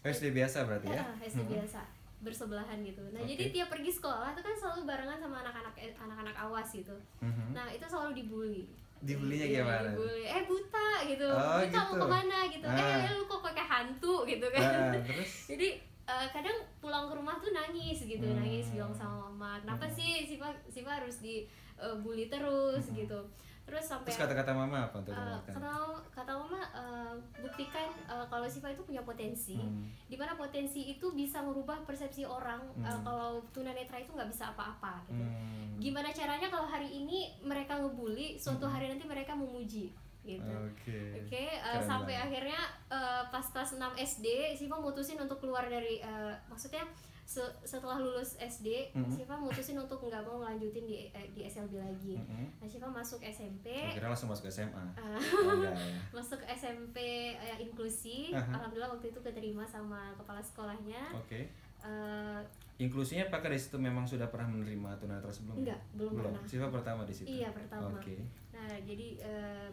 SD 0.06 0.32
biasa 0.32 0.64
berarti 0.64 0.88
ya? 0.88 1.02
Ya, 1.02 1.06
SD 1.26 1.42
Mhm. 1.42 1.52
biasa 1.58 1.82
bersebelahan 2.18 2.82
gitu. 2.82 3.02
Nah 3.10 3.22
Oke. 3.22 3.30
jadi 3.30 3.44
tiap 3.52 3.70
pergi 3.70 3.90
sekolah 3.90 4.32
itu 4.32 4.42
kan 4.42 4.56
selalu 4.56 4.86
barengan 4.86 5.18
sama 5.18 5.42
anak-anak 5.42 5.74
eh, 5.76 5.94
anak-anak 5.94 6.34
awas 6.36 6.70
gitu. 6.72 6.94
Mhm. 7.20 7.54
Nah 7.54 7.70
itu 7.70 7.82
selalu 7.84 8.12
dibully. 8.16 8.66
Dibulinya 9.00 9.46
Iya, 9.46 9.62
gimana? 9.62 9.90
Dibully. 9.90 10.24
Eh 10.24 10.44
buta 10.44 10.90
gitu. 11.06 11.28
Oh, 11.28 11.58
buta 11.58 11.64
gitu. 11.64 11.78
mau 11.78 11.96
ke 11.96 12.08
mana 12.08 12.38
gitu. 12.48 12.66
Ah. 12.66 12.78
Eh 12.98 13.12
lu 13.12 13.24
kok 13.24 13.42
pakai 13.42 13.66
hantu 13.66 14.16
gitu 14.24 14.48
kan. 14.50 14.62
Ah, 14.64 14.94
terus? 15.00 15.32
jadi 15.52 15.68
eh, 16.08 16.28
kadang 16.32 16.56
pulang 16.80 17.06
ke 17.06 17.14
rumah 17.14 17.36
tuh 17.36 17.52
nangis 17.52 18.00
gitu, 18.02 18.24
Hmm. 18.24 18.40
nangis 18.40 18.72
bilang 18.72 18.92
sama 18.92 19.28
mama. 19.28 19.60
Kenapa 19.60 19.86
Hmm. 19.86 19.94
sih 19.94 20.24
Siva 20.24 20.48
Siva 20.66 20.96
harus 20.96 21.20
dibully 21.20 22.26
terus 22.28 22.90
Hmm. 22.90 22.96
gitu. 22.96 23.20
Terus 23.68 23.84
sampai 23.84 24.08
Terus 24.08 24.24
kata-kata 24.24 24.52
mama 24.56 24.88
apa 24.88 24.96
untuk 24.98 25.12
eh, 25.12 25.20
menguatkan? 25.20 25.54
kata 25.54 25.72
kata 26.16 26.32
mama 26.34 26.62
eh, 26.72 27.14
buktikan 27.38 27.90
eh, 28.08 28.26
kalau 28.26 28.48
Siva 28.48 28.72
itu 28.72 28.82
punya 28.82 29.04
potensi 29.04 29.60
Hmm. 29.60 29.92
di 30.08 30.16
mana 30.16 30.34
potensi 30.34 30.88
itu 30.88 31.12
bisa 31.12 31.44
merubah 31.44 31.84
persepsi 31.84 32.24
orang 32.24 32.64
Hmm. 32.74 32.82
uh, 32.82 33.00
kalau 33.04 33.30
tunanetra 33.52 34.00
itu 34.00 34.10
nggak 34.10 34.32
bisa 34.32 34.50
apa-apa 34.50 35.04
gitu. 35.06 35.20
Hmm. 35.20 35.76
Gimana 35.78 36.10
caranya 36.10 36.48
kalau 36.48 36.64
hari 36.64 36.88
ini 36.88 37.36
mereka 37.42 37.76
ngebully, 37.76 38.40
suatu 38.40 38.64
Hmm. 38.64 38.74
hari 38.74 38.88
nanti 38.88 39.04
mereka 39.04 39.36
memuji 39.36 39.92
gitu. 40.24 40.44
Oke. 40.44 41.24
Oke, 41.24 41.44
uh, 41.58 41.76
Keren 41.76 41.84
sampai 41.84 42.16
akhirnya 42.16 42.60
uh, 42.88 43.24
pas 43.28 43.44
kelas 43.44 43.76
6 43.76 43.84
SD, 43.98 44.28
Siva 44.56 44.76
mutusin 44.76 45.16
untuk 45.18 45.40
keluar 45.40 45.64
dari 45.64 46.00
uh, 46.00 46.32
maksudnya 46.48 46.84
se- 47.28 47.56
setelah 47.62 48.00
lulus 48.00 48.40
SD, 48.40 48.96
Hmm. 48.96 49.04
Siva 49.06 49.36
mutusin 49.36 49.76
untuk 49.76 50.00
nggak 50.00 50.24
mau 50.24 50.40
ngelanjutin 50.40 50.88
di 50.88 51.12
eh, 51.12 51.28
di 51.30 51.44
SLB 51.44 51.76
lagi. 51.76 52.16
Mhm. 52.16 52.46
Nah, 52.58 52.66
Siva 52.66 52.88
masuk 52.88 53.20
SMP. 53.20 53.68
Akhirnya 53.68 54.08
langsung 54.08 54.32
masuk 54.32 54.48
SMA. 54.48 54.72
uh, 54.96 55.20
Oh, 55.44 55.60
ya. 55.60 55.76
masuk 56.16 56.40
SMP 56.48 56.98
eh, 57.36 57.58
inklusi, 57.60 58.32
Aha. 58.32 58.48
alhamdulillah 58.50 58.90
waktu 58.90 59.12
itu 59.12 59.20
keterima 59.20 59.68
sama 59.68 60.16
kepala 60.16 60.40
sekolahnya. 60.40 61.12
Oke. 61.14 61.52
Uh, 61.78 62.40
Inklusinya 62.78 63.28
apakah 63.28 63.50
di 63.50 63.58
situ 63.58 63.76
memang 63.76 64.06
sudah 64.06 64.30
pernah 64.30 64.48
menerima 64.48 64.96
tunanetra 64.96 65.28
sebelumnya? 65.28 65.74
Enggak, 65.74 65.82
belum 65.94 66.12
pernah. 66.16 66.42
Siapa 66.46 66.70
pertama 66.72 67.02
di 67.04 67.12
situ? 67.12 67.28
Iya, 67.28 67.50
pertama. 67.52 67.90
Oke. 67.92 68.22
Nah, 68.54 68.70
jadi 68.82 69.08
eh, 69.20 69.68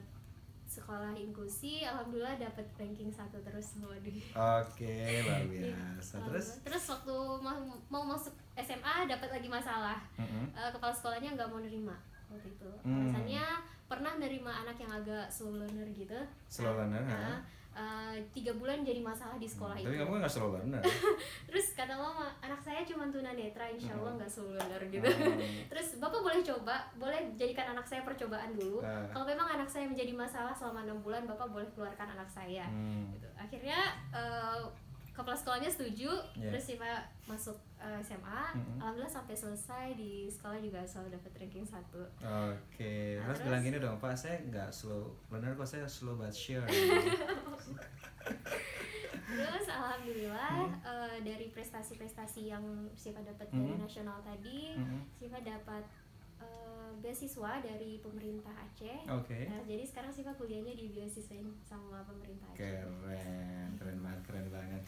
sekolah 0.75 1.15
inklusi 1.15 1.87
alhamdulillah 1.87 2.35
dapat 2.35 2.67
ranking 2.75 3.15
satu 3.15 3.39
terus 3.47 3.79
waduh. 3.79 4.19
Oke, 4.67 5.23
luar 5.23 5.47
biasa. 5.55 6.19
Terus? 6.27 6.47
Terus 6.67 6.85
waktu 6.91 7.15
mau, 7.39 7.59
mau 7.87 8.03
masuk 8.03 8.35
SMA 8.59 9.07
dapat 9.07 9.31
lagi 9.31 9.47
masalah. 9.47 10.03
Mhm. 10.19 10.51
Eh, 10.51 10.71
kepala 10.75 10.91
sekolahnya 10.91 11.39
nggak 11.39 11.47
mau 11.47 11.63
nerima 11.63 11.95
waktu 12.27 12.51
itu. 12.51 12.71
Hmm. 12.83 13.07
Alasannya 13.15 13.47
pernah 13.87 14.13
nerima 14.19 14.51
anak 14.67 14.75
yang 14.81 14.91
agak 14.91 15.31
slow 15.31 15.55
learner 15.55 15.87
gitu. 15.95 16.19
Slow 16.51 16.75
learner, 16.75 17.05
Nah? 17.07 17.39
Eh, 17.75 18.17
tiga 18.31 18.55
bulan 18.55 18.81
jadi 18.81 18.99
masalah 18.99 19.35
di 19.35 19.45
sekolah 19.45 19.75
Tapi 19.75 19.85
itu. 19.89 19.99
kamu 19.99 20.11
kan 20.11 20.21
nggak 20.21 20.31
slow 20.31 20.51
learner. 20.51 20.83
Terus 21.51 21.67
kata 21.73 21.93
mama, 21.93 22.31
anak 22.39 22.59
saya 22.59 22.81
cuma 22.83 23.05
tunanetra, 23.07 23.67
insya 23.67 23.93
Allah 23.93 24.11
Hmm. 24.11 24.19
nggak 24.19 24.31
slow 24.31 24.51
learner 24.51 24.83
gitu. 24.87 25.03
Oh. 25.05 25.37
Terus 25.67 25.99
bapak 25.99 26.21
boleh 26.21 26.41
coba, 26.41 26.77
boleh 26.95 27.35
jadikan 27.35 27.71
anak 27.71 27.83
saya 27.83 28.01
percobaan 28.01 28.55
dulu. 28.55 28.79
Ah. 28.81 29.03
Kalau 29.11 29.27
memang 29.27 29.49
anak 29.51 29.67
saya 29.67 29.85
menjadi 29.85 30.11
masalah 30.11 30.51
selama 30.51 30.83
enam 30.83 30.99
bulan, 31.01 31.25
bapak 31.25 31.47
boleh 31.47 31.67
keluarkan 31.71 32.09
anak 32.11 32.27
saya. 32.27 32.65
Hmm. 32.65 33.11
Gitu. 33.11 33.27
Akhirnya 33.35 33.79
eh, 34.11 34.63
kepala 35.15 35.33
sekolahnya 35.33 35.71
setuju, 35.71 36.11
Yeah. 36.35 36.51
terus 36.51 36.67
Siva 36.67 36.91
masuk 37.25 37.55
eh, 37.77 38.01
SMA. 38.01 38.43
Mm-mm. 38.53 38.77
Alhamdulillah 38.77 39.07
sampai 39.13 39.33
selesai 39.33 39.95
di 39.95 40.27
sekolah 40.27 40.59
juga 40.59 40.83
selalu 40.83 41.15
dapat 41.15 41.33
ranking 41.39 41.63
satu. 41.63 42.03
Oke, 42.19 43.17
Nah, 43.17 43.25
terus, 43.25 43.39
terus? 43.39 43.45
bilang 43.45 43.63
gini 43.63 43.79
dong, 43.79 43.97
Pak, 43.97 44.15
saya 44.15 44.43
nggak 44.43 44.71
slow 44.71 45.15
learner 45.29 45.55
kok, 45.55 45.65
saya 45.65 45.87
slow 45.87 46.15
but 46.15 46.33
sure. 46.33 46.67
Terus 49.25 49.67
alhamdulillah 49.67 50.51
Hmm. 50.53 50.75
eh, 50.81 51.17
dari 51.23 51.47
prestasi-prestasi 51.49 52.47
yang 52.47 52.63
Siva 52.93 53.19
dapat 53.21 53.49
dari 53.49 53.73
Mhm. 53.73 53.81
nasional 53.81 54.19
tadi, 54.21 54.75
Mhm. 54.75 55.01
Siva 55.13 55.39
dapat 55.41 55.83
eh, 56.45 56.91
beasiswa 57.01 57.65
dari 57.65 57.99
pemerintah 58.05 58.53
Aceh. 58.53 59.09
Oke. 59.09 59.49
Nah, 59.49 59.65
jadi 59.65 59.85
sekarang 59.85 60.13
Siva 60.13 60.37
kuliahnya 60.37 60.77
di 60.77 60.93
beasiswain 60.93 61.49
sama 61.65 62.05
pemerintah 62.05 62.53
Aceh. 62.53 62.61
Keren, 62.61 63.69
keren 63.81 63.99
banget, 64.05 64.21
keren 64.29 64.49
banget. 64.53 64.83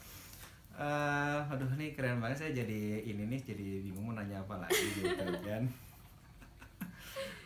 Eh, 0.77 1.41
aduh 1.49 1.73
nih 1.81 1.97
keren 1.97 2.21
banget 2.21 2.37
saya 2.37 2.53
jadi 2.53 3.01
ini 3.01 3.33
nih 3.33 3.41
jadi 3.41 3.81
bingung 3.81 4.13
mau 4.13 4.15
nanya 4.15 4.45
apa 4.45 4.61
lagi 4.61 4.85
gitu 5.01 5.09
kan. 5.49 5.65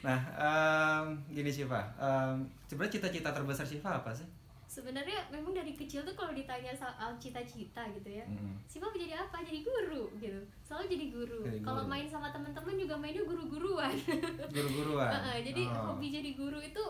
Nah, 0.01 0.21
em, 0.35 1.07
gini 1.31 1.53
Siva, 1.53 1.85
em, 1.95 2.43
sebenarnya 2.67 2.99
cita-cita 2.99 3.31
terbesar 3.31 3.63
Siva 3.63 4.03
apa 4.03 4.11
sih? 4.11 4.27
Sebenarnya 4.71 5.27
memang 5.29 5.51
dari 5.51 5.75
kecil 5.75 6.01
tuh 6.01 6.15
kalau 6.15 6.31
ditanya 6.31 6.71
soal 6.73 7.19
cita-cita 7.19 7.83
gitu 7.91 8.07
ya, 8.09 8.23
Mm. 8.23 8.55
Siva 8.65 8.87
mau 8.87 8.95
jadi 8.95 9.19
apa? 9.19 9.43
Jadi 9.43 9.61
guru 9.61 10.07
gitu. 10.17 10.39
Selalu 10.63 10.85
jadi 10.89 11.07
guru. 11.11 11.41
Jadi 11.43 11.59
Kalau 11.61 11.83
guru. 11.83 11.91
main 11.91 12.07
sama 12.07 12.31
teman-teman 12.31 12.79
juga 12.79 12.95
mainnya 12.95 13.27
guru-guruan. 13.27 13.91
Guru-guruan. 14.55 15.11
Heeh, 15.11 15.37
jadi 15.45 15.63
Oh. 15.69 15.91
hobi 15.91 16.15
jadi 16.15 16.31
guru 16.33 16.63
itu 16.63 16.85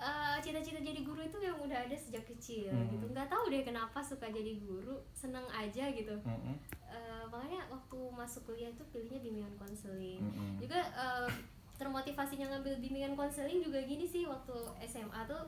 eh, 0.00 0.36
cita-cita 0.40 0.80
jadi 0.80 1.04
guru 1.04 1.20
itu 1.20 1.36
yang 1.38 1.60
udah 1.60 1.76
ada 1.78 1.92
sejak 1.92 2.24
kecil 2.24 2.72
Hmm. 2.72 2.88
gitu. 2.88 3.04
Nggak 3.06 3.28
tahu 3.28 3.52
deh 3.52 3.60
kenapa 3.60 4.00
suka 4.00 4.24
jadi 4.26 4.56
guru, 4.58 4.96
seneng 5.12 5.44
aja 5.46 5.92
gitu. 5.92 6.16
Mm-mm. 6.16 6.56
Eh, 6.88 7.24
makanya 7.28 7.68
waktu 7.68 8.00
masuk 8.10 8.48
kuliah 8.48 8.72
itu 8.72 8.80
pilihnya 8.88 9.20
bimbingan 9.20 9.52
konseling. 9.54 10.24
Mm-mm. 10.24 10.56
Juga 10.56 10.80
eh, 10.80 11.28
termotivasinya 11.76 12.48
ngambil 12.48 12.80
bimbingan 12.80 13.12
konseling 13.12 13.60
juga 13.60 13.76
gini 13.82 14.04
sih 14.04 14.24
waktu 14.24 14.56
SMA 14.82 15.20
tuh 15.26 15.44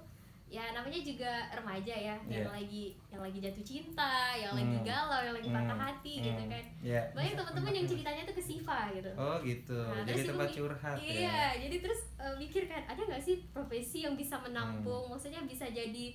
ya 0.53 0.69
namanya 0.71 1.01
juga 1.01 1.33
remaja 1.51 1.91
ya 1.91 2.13
yang 2.23 2.45
Iya. 2.45 2.53
lagi 2.53 2.85
yang 3.09 3.23
lagi 3.23 3.39
jatuh 3.41 3.65
cinta, 3.65 4.15
yang 4.35 4.53
lagi 4.53 4.77
Hmm. 4.77 4.85
galau, 4.85 5.21
yang 5.23 5.33
lagi 5.33 5.49
patah 5.49 5.73
Hmm. 5.73 5.81
hati 5.83 6.13
gitu 6.21 6.37
Hmm. 6.39 6.53
kan. 6.53 6.65
Iya. 6.79 7.03
Banyak 7.11 7.35
teman-teman 7.35 7.73
yang 7.73 7.87
ceritanya 7.89 8.23
tuh 8.23 8.35
ke 8.35 8.43
Siva 8.43 8.81
gitu. 8.93 9.11
Oh 9.15 9.37
gitu. 9.41 9.81
Nah, 9.81 9.97
jadi 9.99 10.13
terus 10.13 10.21
ibu 10.21 10.31
tempat 10.31 10.47
mi- 10.47 10.55
curhat 10.55 10.97
iya, 11.01 11.17
ya. 11.25 11.41
jadi 11.59 11.77
terus 11.81 12.01
eh, 12.15 12.35
mikir 12.37 12.63
kan 12.67 12.83
ada 12.85 13.01
nggak 13.01 13.19
sih 13.19 13.37
profesi 13.49 13.99
yang 14.03 14.13
bisa 14.13 14.37
menampung, 14.39 15.09
Hmm. 15.09 15.11
maksudnya 15.11 15.41
bisa 15.43 15.65
jadi 15.67 16.07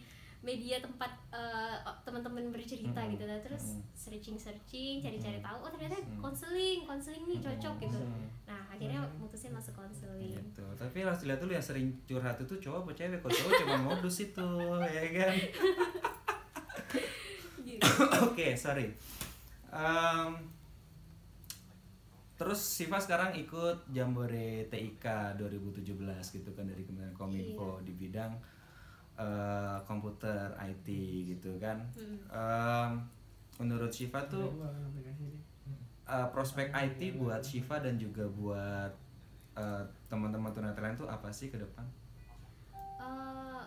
media 0.48 0.80
tempat 0.80 1.12
eh, 1.27 1.75
teman-teman 2.01 2.48
bercerita 2.50 2.96
Hmm. 2.98 3.12
gitu. 3.12 3.27
Nah, 3.27 3.36
terus 3.44 3.75
Hmm. 3.75 3.84
searching 3.92 4.39
searching, 4.39 5.04
cari-cari 5.04 5.44
Hmm. 5.44 5.46
tahu, 5.46 5.58
oh 5.60 5.70
ternyata 5.70 6.00
Hmm. 6.00 6.24
konseling, 6.24 6.88
konseling 6.88 7.27
nih 7.27 7.44
cocok 7.44 7.75
gitu. 7.84 8.00
Nah, 8.48 8.63
akhirnya 8.72 9.04
Hmm. 9.04 9.20
mutusin 9.20 9.51
masuk 9.51 9.75
konseling. 9.75 10.32
Gitu. 10.32 10.63
Tapi 10.74 10.98
harus 11.04 11.20
dilihat 11.20 11.44
dulu 11.44 11.51
yang 11.51 11.62
sering 11.62 11.92
curhat 12.08 12.39
itu 12.39 12.56
cowok 12.58 12.88
apa 12.88 12.92
cewek? 12.96 13.20
Kalau 13.20 13.34
cowok 13.36 13.51
cuma 13.60 13.77
modus 13.84 14.18
itu, 14.24 14.48
ya 14.96 15.04
kan? 15.12 15.36
Gitu. 17.60 17.84
Oke, 18.32 18.56
sorry. 18.56 18.88
Em, 19.68 20.32
terus 22.38 22.62
Siva 22.62 22.98
sekarang 22.98 23.36
ikut 23.36 23.89
Jambore 23.89 24.70
TIK 24.70 25.36
2017 25.36 25.92
gitu 26.32 26.50
kan 26.54 26.63
dari 26.63 26.86
Kementerian 26.86 27.12
Kominfo 27.12 27.82
di 27.82 27.92
bidang 27.92 28.32
eh, 29.18 29.78
komputer 29.90 30.54
IT 30.62 30.88
gitu 31.36 31.58
kan. 31.58 31.82
Hmm. 31.98 32.18
Em, 32.30 32.90
menurut 33.58 33.90
Siva 33.90 34.22
tuh 34.30 34.54
eh, 36.08 36.28
prospek 36.32 36.70
IT 36.72 37.18
buat 37.18 37.42
Siva 37.42 37.82
dan 37.82 37.98
juga 37.98 38.30
buat 38.30 38.94
eh, 39.58 39.84
teman-teman 40.08 40.54
tunanetra 40.54 40.88
lain 40.88 40.98
tuh 40.98 41.10
apa 41.10 41.34
sih 41.34 41.50
ke 41.50 41.58
depan? 41.58 41.86
Eh, 42.78 43.64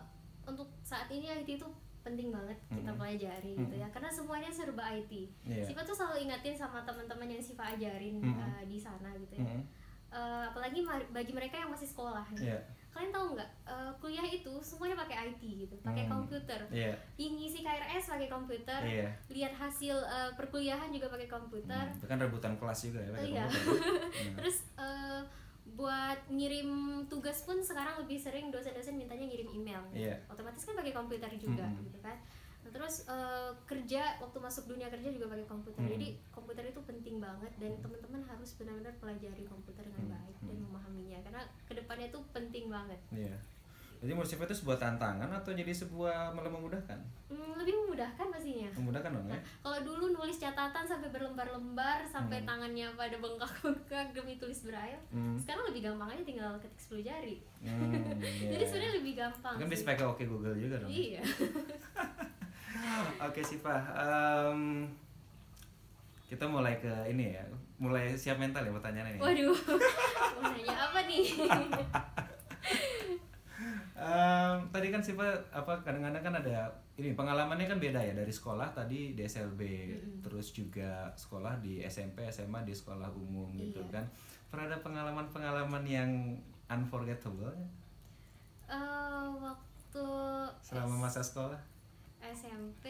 untuk 0.47 0.71
saat 0.83 1.11
ini 1.11 1.27
IT 1.31 1.59
itu 1.59 1.69
penting 2.01 2.33
banget 2.33 2.57
kita 2.73 2.81
Mm-mm. 2.81 2.97
pelajari 2.97 3.53
gitu 3.61 3.75
ya 3.77 3.85
karena 3.93 4.09
semuanya 4.09 4.49
serba 4.49 4.89
IT. 4.89 5.13
Iya. 5.45 5.69
Siva 5.69 5.85
tuh 5.85 5.93
selalu 5.93 6.25
ingatin 6.25 6.57
sama 6.57 6.81
teman-teman 6.89 7.29
yang 7.29 7.43
Siva 7.45 7.77
ajarin 7.77 8.25
Mm-mm. 8.25 8.41
eh, 8.41 8.65
di 8.65 8.81
sana 8.81 9.13
gitu 9.21 9.37
ya. 9.37 9.45
Mhm. 9.45 9.63
Eh, 10.11 10.45
apalagi 10.45 10.83
bagi 11.09 11.31
mereka 11.31 11.55
yang 11.57 11.71
masih 11.71 11.87
sekolah. 11.87 12.27
nih. 12.33 12.49
Iya. 12.49 12.59
Kalian 12.91 13.11
tahu 13.11 13.27
nggak 13.33 13.51
eh, 13.65 13.93
kuliah 13.97 14.27
itu 14.27 14.53
semuanya 14.61 14.99
pakai 14.99 15.31
IT 15.31 15.43
gitu, 15.61 15.75
pakai 15.79 16.05
Hmm. 16.05 16.13
komputer. 16.19 16.59
Ing- 17.17 17.39
Ngisi 17.39 17.63
KRS 17.63 18.11
pakai 18.11 18.27
komputer, 18.27 18.81
Iya. 18.83 19.09
lihat 19.29 19.55
hasil 19.55 19.95
eh, 19.97 20.31
perkuliahan 20.35 20.91
juga 20.91 21.07
pakai 21.07 21.27
komputer. 21.27 21.85
Hmm, 21.85 21.97
itu 21.97 22.07
kan 22.07 22.19
rebutan 22.19 22.55
kelas 22.55 22.79
juga 22.83 22.99
ya 22.99 23.11
pakai 23.13 23.31
Iya. 23.31 23.45
komputer. 23.47 23.93
Hmm. 24.11 24.35
Terus 24.43 24.57
eh, 24.77 25.23
buat 25.71 26.19
ngirim 26.29 26.69
tugas 27.07 27.47
pun 27.47 27.63
sekarang 27.63 27.95
lebih 27.97 28.19
sering 28.19 28.51
dosen-dosen 28.51 28.99
mintanya 28.99 29.23
ngirim 29.25 29.47
email. 29.49 29.81
Iya. 29.93 30.19
Otomatis 30.27 30.61
kan 30.61 30.75
pakai 30.75 30.91
komputer 30.91 31.31
juga 31.33 31.63
Mm-mm. 31.65 31.87
gitu 31.87 31.99
kan. 32.01 32.19
Terus 32.71 32.95
eh, 33.05 33.51
kerja 33.65 34.03
waktu 34.17 34.39
masuk 34.39 34.65
dunia 34.67 34.87
kerja 34.87 35.09
juga 35.09 35.27
pakai 35.29 35.45
komputer 35.45 35.81
Hmm. 35.81 35.93
jadi 35.93 36.09
komputer 36.31 36.65
itu 36.67 36.81
penting 36.83 37.17
banget 37.19 37.53
dan 37.57 37.73
teman-teman 37.79 38.23
harus 38.23 38.51
benar-benar 38.55 38.95
pelajari 38.97 39.45
komputer 39.45 39.83
dengan 39.83 40.03
Hmm, 40.03 40.15
baik 40.15 40.37
dan 40.41 40.55
hmm. 40.55 40.65
memahaminya 40.65 41.19
karena 41.21 41.41
ke 41.63 41.73
depannya 41.73 42.07
itu 42.07 42.21
penting 42.31 42.65
banget 42.67 43.01
Iya. 43.11 43.37
Jadi 44.01 44.17
menurut 44.17 44.33
itu 44.33 44.57
sebuah 44.57 44.81
tantangan 44.81 45.29
atau 45.31 45.53
jadi 45.53 45.77
sebuah 45.77 46.33
malah 46.33 46.49
memudahkan? 46.49 46.97
Hmm, 47.29 47.53
lebih 47.53 47.77
memudahkan 47.77 48.33
pastinya 48.33 48.73
Memudahkan 48.73 49.13
dong 49.13 49.29
ya? 49.29 49.37
Nah, 49.37 49.41
kalau 49.61 49.79
dulu 49.85 50.05
nulis 50.11 50.41
catatan 50.41 50.89
sampai 50.89 51.13
berlembar-lembar 51.13 52.09
sampai 52.09 52.41
Hmm. 52.41 52.49
tangannya 52.49 52.89
pada 52.97 53.13
bengkak-bengkak 53.15 54.17
demi 54.17 54.41
tulis 54.41 54.65
braille 54.65 54.97
Hmm. 55.11 55.37
sekarang 55.37 55.69
lebih 55.69 55.85
gampang 55.85 56.09
aja 56.11 56.25
tinggal 56.25 56.57
ketik 56.57 56.81
10 56.81 57.05
jari 57.05 57.37
Hmm, 57.61 57.93
iya. 58.41 58.49
jadi 58.51 58.65
sebenarnya 58.65 58.95
lebih 58.97 59.13
gampang 59.15 59.55
kan 59.59 59.69
bisa 59.69 59.85
pakai 59.85 60.05
Oke 60.07 60.25
Google 60.25 60.57
juga 60.57 60.81
dong. 60.81 60.89
iya 60.89 61.21
Oke 63.21 63.41
Siva, 63.41 63.77
em, 63.93 64.89
kita 66.25 66.45
mulai 66.45 66.77
ke 66.77 66.89
ini 67.07 67.33
ya, 67.33 67.45
mulai 67.77 68.13
siap 68.13 68.37
mental 68.37 68.63
ya 68.63 68.73
pertanyaan 68.73 69.11
ini. 69.11 69.19
waduh 69.19 69.57
mau 70.35 70.49
nanya 70.49 70.75
apa 70.81 71.01
nih 71.05 71.25
Em, 73.93 74.57
tadi 74.71 74.89
kan 74.89 75.05
Siva 75.05 75.29
apa 75.51 75.77
kadang-kadang 75.79 76.23
kan 76.23 76.35
ada 76.35 76.73
ini 76.97 77.13
pengalamannya 77.13 77.67
kan 77.67 77.77
beda 77.77 78.01
ya 78.01 78.17
dari 78.17 78.29
sekolah 78.31 78.73
tadi 78.73 79.13
di 79.13 79.23
SLB, 79.23 79.61
Mm-mm. 79.61 80.25
terus 80.25 80.51
juga 80.51 81.13
sekolah 81.15 81.61
di 81.61 81.81
SMP, 81.83 82.25
SMA 82.27 82.61
di 82.63 82.73
sekolah 82.73 83.09
umum 83.11 83.53
gitu 83.53 83.77
Iya. 83.83 83.93
kan. 83.93 84.05
Pernah 84.49 84.65
ada 84.67 84.79
pengalaman-pengalaman 84.81 85.85
yang 85.85 86.11
unforgettable 86.67 87.53
ya? 87.53 87.69
Eh, 88.71 89.27
waktu 89.37 90.07
selama 90.63 90.97
masa 91.03 91.21
sekolah? 91.21 91.61
SMP 92.33 92.85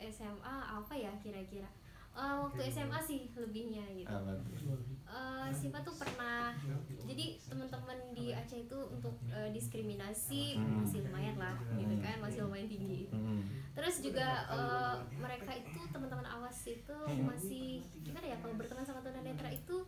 SMA 0.00 0.42
apa 0.72 0.92
ya 0.92 1.12
kira-kira 1.18 1.68
Eh, 2.14 2.34
waktu 2.38 2.70
SMA 2.70 2.94
sih 3.00 3.26
lebihnya 3.34 3.82
gitu? 3.90 4.06
Eh, 4.06 5.48
Siva 5.50 5.82
tuh 5.82 5.90
pernah 5.92 6.54
jadi 7.02 7.42
teman-teman 7.42 7.98
di 8.14 8.30
Aceh 8.30 8.54
itu 8.60 8.78
untuk 8.86 9.18
eh, 9.26 9.50
diskriminasi 9.50 10.54
Hmm. 10.54 10.78
masih 10.78 11.02
lumayan 11.02 11.34
lah 11.34 11.58
gitu 11.74 11.94
kan 11.98 12.14
masih 12.20 12.46
lumayan 12.46 12.70
tinggi 12.70 13.10
Hmm. 13.10 13.42
terus 13.74 13.98
juga 13.98 14.46
eh, 14.46 14.94
mereka 15.12 15.58
itu 15.58 15.80
teman-teman 15.90 16.22
awas 16.28 16.54
itu 16.62 16.94
Hmm. 17.02 17.26
masih 17.26 17.82
gimana 17.98 18.26
ya 18.28 18.38
kalau 18.38 18.54
berteman 18.54 18.86
sama 18.86 19.02
tunanetra 19.02 19.50
itu 19.50 19.82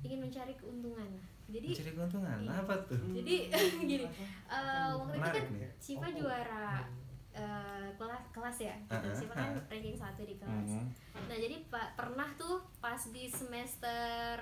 ingin 0.00 0.20
mencari 0.22 0.56
keuntungan 0.56 1.12
jadi 1.46 1.68
Mencari 1.70 1.92
keuntungan 1.92 2.38
Iya. 2.40 2.52
apa 2.56 2.74
tuh? 2.88 3.00
jadi 3.12 3.36
gini 3.84 4.06
eh, 4.48 4.90
waktu 4.96 5.12
itu 5.14 5.28
kan. 5.28 5.44
Siva 5.76 6.08
juara 6.10 6.88
eh, 7.36 7.88
kelas 7.94 8.22
kelas 8.30 8.56
ya. 8.58 8.76
Uh-uh, 8.86 9.12
Siva 9.12 9.32
kan 9.32 9.52
ranking 9.66 9.92
satu 9.94 10.22
di 10.22 10.34
kelas 10.34 10.70
Hmm. 10.72 10.88
nah 11.22 11.36
jadi 11.36 11.56
pak 11.66 11.94
pernah 11.94 12.28
tuh 12.34 12.64
pas 12.78 12.98
di 13.06 13.26
semester 13.26 14.40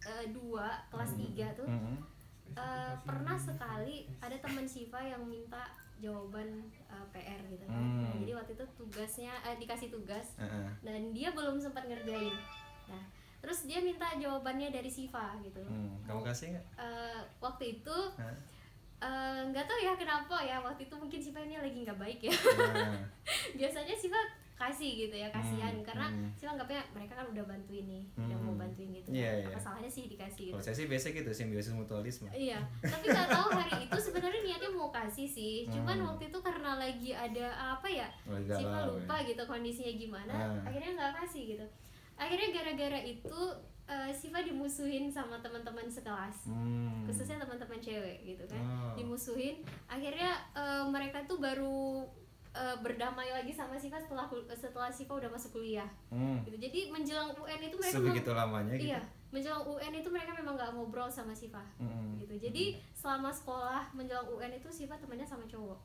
eh, 0.00 0.26
dua 0.28 0.68
kelas 0.88 1.10
Hmm. 1.12 1.22
3 1.28 1.54
tuh 1.54 1.64
Hmm. 1.64 1.96
eh, 2.52 2.94
pernah 3.00 3.36
sekali 3.36 3.96
ada 4.18 4.36
teman 4.36 4.62
Siva 4.64 5.00
yang 5.00 5.22
minta 5.22 5.62
jawaban 5.96 6.60
eh, 6.84 7.06
PR 7.10 7.40
gitu 7.48 7.64
kan 7.64 7.74
Hmm. 7.74 8.02
Nah, 8.04 8.14
jadi 8.16 8.32
waktu 8.34 8.52
itu 8.52 8.64
tugasnya 8.76 9.32
eh, 9.42 9.56
dikasih 9.56 9.88
tugas 9.88 10.34
Heeh. 10.36 10.68
dan 10.80 11.00
dia 11.10 11.30
belum 11.30 11.56
sempat 11.56 11.84
ngerjain 11.84 12.34
nah 12.84 13.00
terus 13.38 13.64
dia 13.64 13.78
minta 13.78 14.08
jawabannya 14.14 14.68
dari 14.70 14.88
Siva 14.88 15.36
gitu 15.40 15.60
Hmm. 15.60 15.96
Kamu 16.02 16.20
kasih 16.22 16.52
nggak? 16.52 16.66
Eh, 16.78 17.20
waktu 17.38 17.64
itu 17.74 17.96
Hah? 18.14 18.36
Eh, 19.04 19.40
nggak 19.46 19.64
tahu 19.64 19.78
ya 19.78 19.92
kenapa 19.94 20.36
ya 20.40 20.56
waktu 20.58 20.82
itu 20.82 20.94
mungkin 20.94 21.18
Siva 21.18 21.40
ini 21.40 21.56
lagi 21.56 21.78
nggak 21.80 21.96
baik 21.96 22.20
ya 22.20 22.32
Nah. 22.56 22.96
biasanya 23.58 23.92
Siva 23.94 24.16
kasih 24.54 24.86
gitu 25.00 25.14
ya 25.14 25.28
kasihan 25.28 25.74
Hmm, 25.74 25.82
karena 25.82 26.06
hmm. 26.06 26.30
Siva 26.32 26.54
anggapnya 26.54 26.78
mereka 26.90 27.12
kan 27.14 27.26
udah 27.26 27.42
bantuin 27.44 27.84
nih 27.84 28.04
udah 28.16 28.32
Hmm. 28.32 28.44
mau 28.44 28.54
bantuin 28.56 28.86
gitu 28.92 29.08
Iya, 29.10 29.26
kan. 29.26 29.36
iya. 29.36 29.48
apa 29.50 29.58
salahnya 29.60 29.90
sih 29.90 30.04
dikasih 30.06 30.44
gitu 30.48 30.62
saya 30.62 30.74
sih 30.74 30.86
biasa 30.86 31.06
gitu, 31.10 31.30
simbiosis 31.30 31.74
mutualisme. 31.74 32.30
iya 32.30 32.62
tapi 32.80 33.04
nggak 33.08 33.28
tahu 33.28 33.48
hari 33.50 33.74
itu 33.82 33.98
sebenarnya 34.00 34.40
niatnya 34.40 34.70
mau 34.70 34.88
kasih 34.90 35.26
sih 35.28 35.66
cuman 35.68 35.96
Hmm. 35.96 36.06
waktu 36.08 36.24
itu 36.28 36.38
karena 36.40 36.70
lagi 36.76 37.10
ada 37.10 37.46
apa 37.72 37.88
ya 37.88 38.08
Lagi 38.24 38.46
Siva 38.48 38.78
galau, 38.78 38.94
lupa 38.96 39.14
ya. 39.16 39.26
gitu 39.26 39.42
kondisinya 39.44 39.92
gimana 39.92 40.32
Ah. 40.32 40.58
akhirnya 40.64 40.90
nggak 40.94 41.12
kasih 41.20 41.42
gitu 41.50 41.66
akhirnya 42.14 42.48
gara-gara 42.52 43.00
itu 43.02 43.38
eh, 43.86 44.10
Siva 44.10 44.40
dimusuhin 44.40 45.06
sama 45.06 45.36
teman-teman 45.38 45.84
sekelas 45.86 46.46
Hmm. 46.46 47.04
khususnya 47.04 47.36
teman-teman 47.38 47.76
cewek 47.78 48.24
gitu 48.24 48.44
kan 48.46 48.60
Oh. 48.60 48.94
dimusuhin 48.94 49.60
akhirnya 49.86 50.32
eh, 50.52 50.84
mereka 50.86 51.20
tuh 51.24 51.36
baru 51.36 52.08
eh, 52.50 52.76
berdamai 52.78 53.28
lagi 53.28 53.50
sama 53.50 53.74
Siva 53.74 53.98
setelah 53.98 54.24
setelah 54.50 54.86
Siva 54.88 55.12
udah 55.16 55.28
masuk 55.28 55.54
kuliah 55.54 55.90
Hmm. 56.06 56.40
gitu 56.42 56.56
jadi 56.58 56.88
menjelang 56.88 57.34
UN 57.34 57.60
itu 57.62 57.76
mereka 57.76 57.94
Sebegitu 57.94 58.30
memang- 58.30 58.40
lamanya 58.62 58.74
gitu. 58.74 58.88
iya 58.88 59.00
menjelang 59.28 59.64
UN 59.64 59.92
itu 59.92 60.08
mereka 60.08 60.30
memang 60.32 60.54
nggak 60.54 60.70
ngobrol 60.72 61.10
sama 61.10 61.32
Siva 61.32 61.60
Hmm. 61.76 62.14
gitu 62.16 62.38
jadi 62.40 62.64
selama 62.94 63.28
sekolah 63.28 63.90
menjelang 63.90 64.24
UN 64.24 64.54
itu 64.54 64.70
Siva 64.70 64.94
temannya 64.94 65.24
sama 65.24 65.44
cowok 65.44 65.76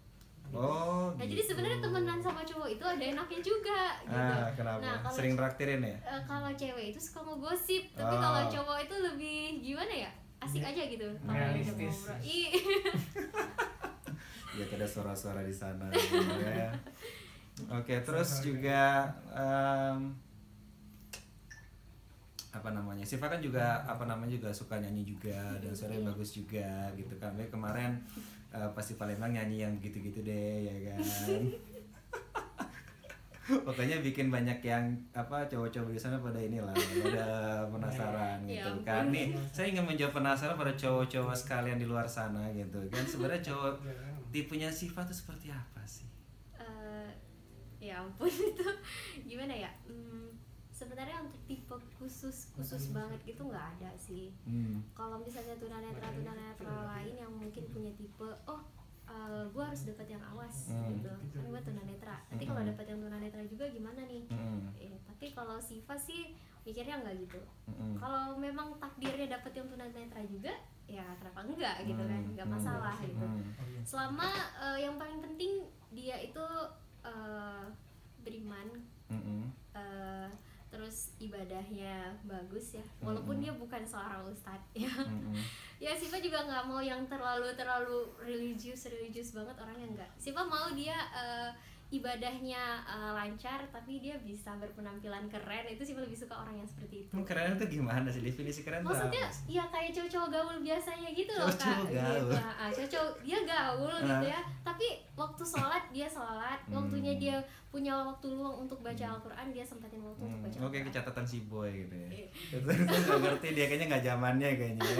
Oh. 0.49 1.13
nah 1.13 1.21
jadi 1.21 1.37
gitu. 1.37 1.49
sebenarnya 1.49 1.77
temenan 1.79 2.17
sama 2.17 2.41
cowok 2.41 2.69
itu 2.69 2.81
ada 2.81 3.05
enaknya 3.05 3.39
juga 3.39 3.81
gitu 4.01 4.17
Ah, 4.17 4.49
kenapa? 4.51 4.81
Nah, 4.81 4.95
kalau- 4.99 5.13
Sering 5.13 5.33
traktirin 5.33 5.81
ya? 5.81 5.97
Eh, 5.99 6.21
kalau 6.23 6.49
cewek 6.51 6.85
itu 6.89 6.99
suka 6.99 7.19
ngegosip 7.21 7.83
tapi 7.93 8.13
Oh. 8.13 8.19
kalau 8.19 8.41
cowok 8.47 8.77
itu 8.81 8.95
lebih 8.99 9.39
gimana 9.61 9.93
ya 9.99 10.11
asik 10.39 10.63
aja 10.63 10.81
gitu 10.83 11.05
Realistis. 11.23 11.97
Iya. 12.23 12.49
Ya 14.55 14.65
ada 14.67 14.83
suara-suara 14.85 15.41
di 15.41 15.51
sana 15.51 15.87
gitu 15.89 16.17
ya. 16.41 16.71
Oke, 17.69 18.01
terus 18.01 18.41
juga 18.41 19.07
em, 19.29 20.11
apa 22.49 22.69
namanya? 22.69 23.05
Siva 23.05 23.27
kan 23.27 23.37
juga 23.37 23.85
apa 23.85 24.03
namanya 24.03 24.33
juga 24.33 24.49
suka 24.49 24.75
nyanyi 24.75 25.05
juga 25.05 25.55
dan 25.59 25.71
suaranya 25.71 26.01
Iya. 26.01 26.09
bagus 26.11 26.29
juga 26.33 26.69
gitu 26.93 27.13
kan. 27.15 27.31
Baik 27.35 27.51
kemarin 27.51 28.01
eh, 28.51 28.69
pasti 28.73 28.93
Palembang 28.93 29.31
nyanyi 29.31 29.61
yang 29.61 29.73
gitu-gitu 29.77 30.21
deh 30.21 30.65
ya 30.65 30.93
kan. 30.93 30.99
Pokoknya 33.49 33.97
bikin 34.05 34.29
banyak 34.29 34.61
yang 34.61 34.85
apa 35.09 35.41
cowok-cowok 35.49 35.89
di 35.89 35.97
sana 35.97 36.21
pada 36.21 36.37
inilah 36.37 36.69
pada 36.69 37.27
penasaran 37.65 38.45
Ya 38.45 38.61
gitu 38.61 38.69
ampun. 38.77 38.85
kan. 38.85 39.03
Nih, 39.09 39.33
saya 39.49 39.73
ingin 39.73 39.89
menjawab 39.89 40.21
penasaran 40.21 40.53
pada 40.53 40.69
cowok-cowok 40.77 41.33
sekalian 41.33 41.81
di 41.81 41.89
luar 41.89 42.05
sana 42.05 42.45
gitu 42.53 42.77
kan. 42.93 43.01
Sebenarnya 43.01 43.41
cowok 43.49 43.73
tipenya 44.29 44.69
sifat 44.69 45.09
itu 45.09 45.25
seperti 45.25 45.49
apa 45.49 45.81
sih? 45.81 46.05
Eh, 46.61 47.09
ya 47.81 47.97
ampun 47.97 48.29
itu 48.53 48.67
gimana 49.25 49.49
ya 49.57 49.71
sebenarnya 50.79 51.19
untuk 51.19 51.41
tipe 51.43 51.75
khusus 51.99 52.55
khusus 52.55 52.95
banget 52.95 53.19
gitu 53.27 53.43
nggak 53.43 53.65
ada 53.75 53.91
sih 53.99 54.31
Hmm. 54.47 54.79
kalau 54.95 55.19
misalnya 55.19 55.59
tunanetra 55.59 56.07
tunanetra 56.09 56.75
lain 56.87 57.15
yang 57.17 57.31
mungkin 57.31 57.63
punya 57.69 57.91
tipe 57.93 58.23
oh 58.47 58.63
gue 59.49 59.63
harus 59.65 59.83
dapat 59.83 60.07
yang 60.07 60.23
awas 60.23 60.69
Hmm. 60.69 60.95
gitu 60.95 61.09
kan 61.09 61.43
gue 61.43 61.61
tunanetra 61.65 62.15
nanti 62.29 62.45
kalau 62.45 62.61
Hmm. 62.61 62.69
dapat 62.71 62.85
yang 62.87 62.99
tunanetra 63.01 63.43
juga 63.43 63.65
gimana 63.67 64.01
nih 64.05 64.23
Hmm. 64.29 64.69
Eh, 64.77 64.95
tapi 65.03 65.33
kalau 65.33 65.57
Siva 65.59 65.97
sih 65.97 66.31
mikirnya 66.63 67.01
nggak 67.01 67.15
gitu 67.19 67.41
Hmm. 67.67 67.97
kalau 67.97 68.37
memang 68.37 68.77
takdirnya 68.77 69.35
dapat 69.35 69.51
yang 69.51 69.67
tunanetra 69.67 70.21
juga 70.23 70.53
ya 70.85 71.05
kenapa 71.17 71.43
enggak 71.43 71.75
gitu 71.83 71.99
kan 71.99 72.21
Hmm. 72.21 72.31
nggak 72.37 72.47
Hmm. 72.47 72.55
masalah 72.55 72.95
gitu 73.01 73.25
Hmm. 73.25 73.51
selama 73.83 74.29
eh, 74.61 74.77
yang 74.85 74.95
paling 74.95 75.19
penting 75.19 75.65
dia 75.91 76.15
itu 76.21 76.45
eh, 77.01 77.63
beriman 78.21 78.67
Hmm. 79.09 79.49
Terus 80.69 81.17
ibadahnya 81.17 82.13
bagus 82.23 82.77
ya 82.77 82.85
walaupun 83.01 83.41
Mm-mm. 83.41 83.43
dia 83.45 83.53
bukan 83.57 83.81
seorang 83.81 84.21
ustadz 84.25 84.69
ya 84.77 84.89
Hmm. 84.89 85.33
ya 85.83 85.95
Siva 85.95 86.21
juga 86.21 86.45
nggak 86.45 86.65
mau 86.69 86.77
yang 86.77 87.01
terlalu 87.09 87.49
terlalu 87.57 88.05
religius 88.19 88.85
religius 88.85 89.33
banget 89.33 89.57
orangnya 89.57 89.87
enggak 89.97 90.09
Siva 90.15 90.45
mau 90.45 90.69
dia 90.71 90.93
eh, 91.09 91.49
ibadahnya 91.89 92.61
eh, 92.83 93.11
lancar 93.11 93.65
tapi 93.67 93.97
dia 93.97 94.13
bisa 94.19 94.53
berpenampilan 94.55 95.25
keren 95.25 95.65
itu 95.67 95.81
Siva 95.83 95.99
lebih 95.99 96.13
suka 96.15 96.37
orang 96.37 96.53
yang 96.55 96.65
seperti 96.65 97.01
itu 97.01 97.11
Hmm, 97.11 97.25
Keren 97.25 97.57
itu 97.57 97.65
gimana 97.75 98.05
sih 98.07 98.21
definisi 98.21 98.61
keren 98.61 98.81
tuh 98.81 98.93
maksudnya 98.93 99.25
sih? 99.27 99.57
ya 99.57 99.65
kayak 99.65 99.89
cowok-cowok 99.91 100.29
gaul 100.29 100.57
biasanya 100.59 101.09
gitu 101.09 101.31
loh 101.33 101.47
kak 101.47 101.57
Cowok-cowok 101.59 101.89
gaul. 101.91 102.21
Gitu. 102.21 102.35
Ah, 102.37 102.69
cowok 102.71 103.11
dia 103.19 103.39
gaul 103.43 103.89
Ah. 103.91 104.01
gitu 104.03 104.25
ya 104.27 104.39
tapi 104.61 104.87
waktu 105.13 105.43
sholat 105.43 105.83
dia 105.89 106.07
sholat 106.07 106.59
Hmm. 106.63 106.75
waktunya 106.75 107.13
dia 107.15 107.35
punya 107.67 107.93
waktu 107.95 108.27
luang 108.27 108.55
untuk 108.63 108.79
baca 108.79 109.05
Al-Quran 109.07 109.47
dia 109.49 109.61
sempatin 109.63 109.99
waktu 109.99 110.21
untuk 110.23 110.29
Hmm. 110.35 110.45
baca 110.45 110.57
Oke 110.59 110.77
Al-Quran 110.79 110.93
catatan 110.95 111.25
si 111.25 111.37
boy 111.43 111.69
gitu 111.79 111.95
ya. 111.95 112.09
Iya. 112.11 112.27
Itu 113.01 113.13
ngerti 113.15 113.47
dia 113.51 113.65
kayaknya 113.65 113.87
nggak 113.89 114.05
zamannya 114.05 114.49
kayaknya. 114.51 114.85
ya. 114.85 114.97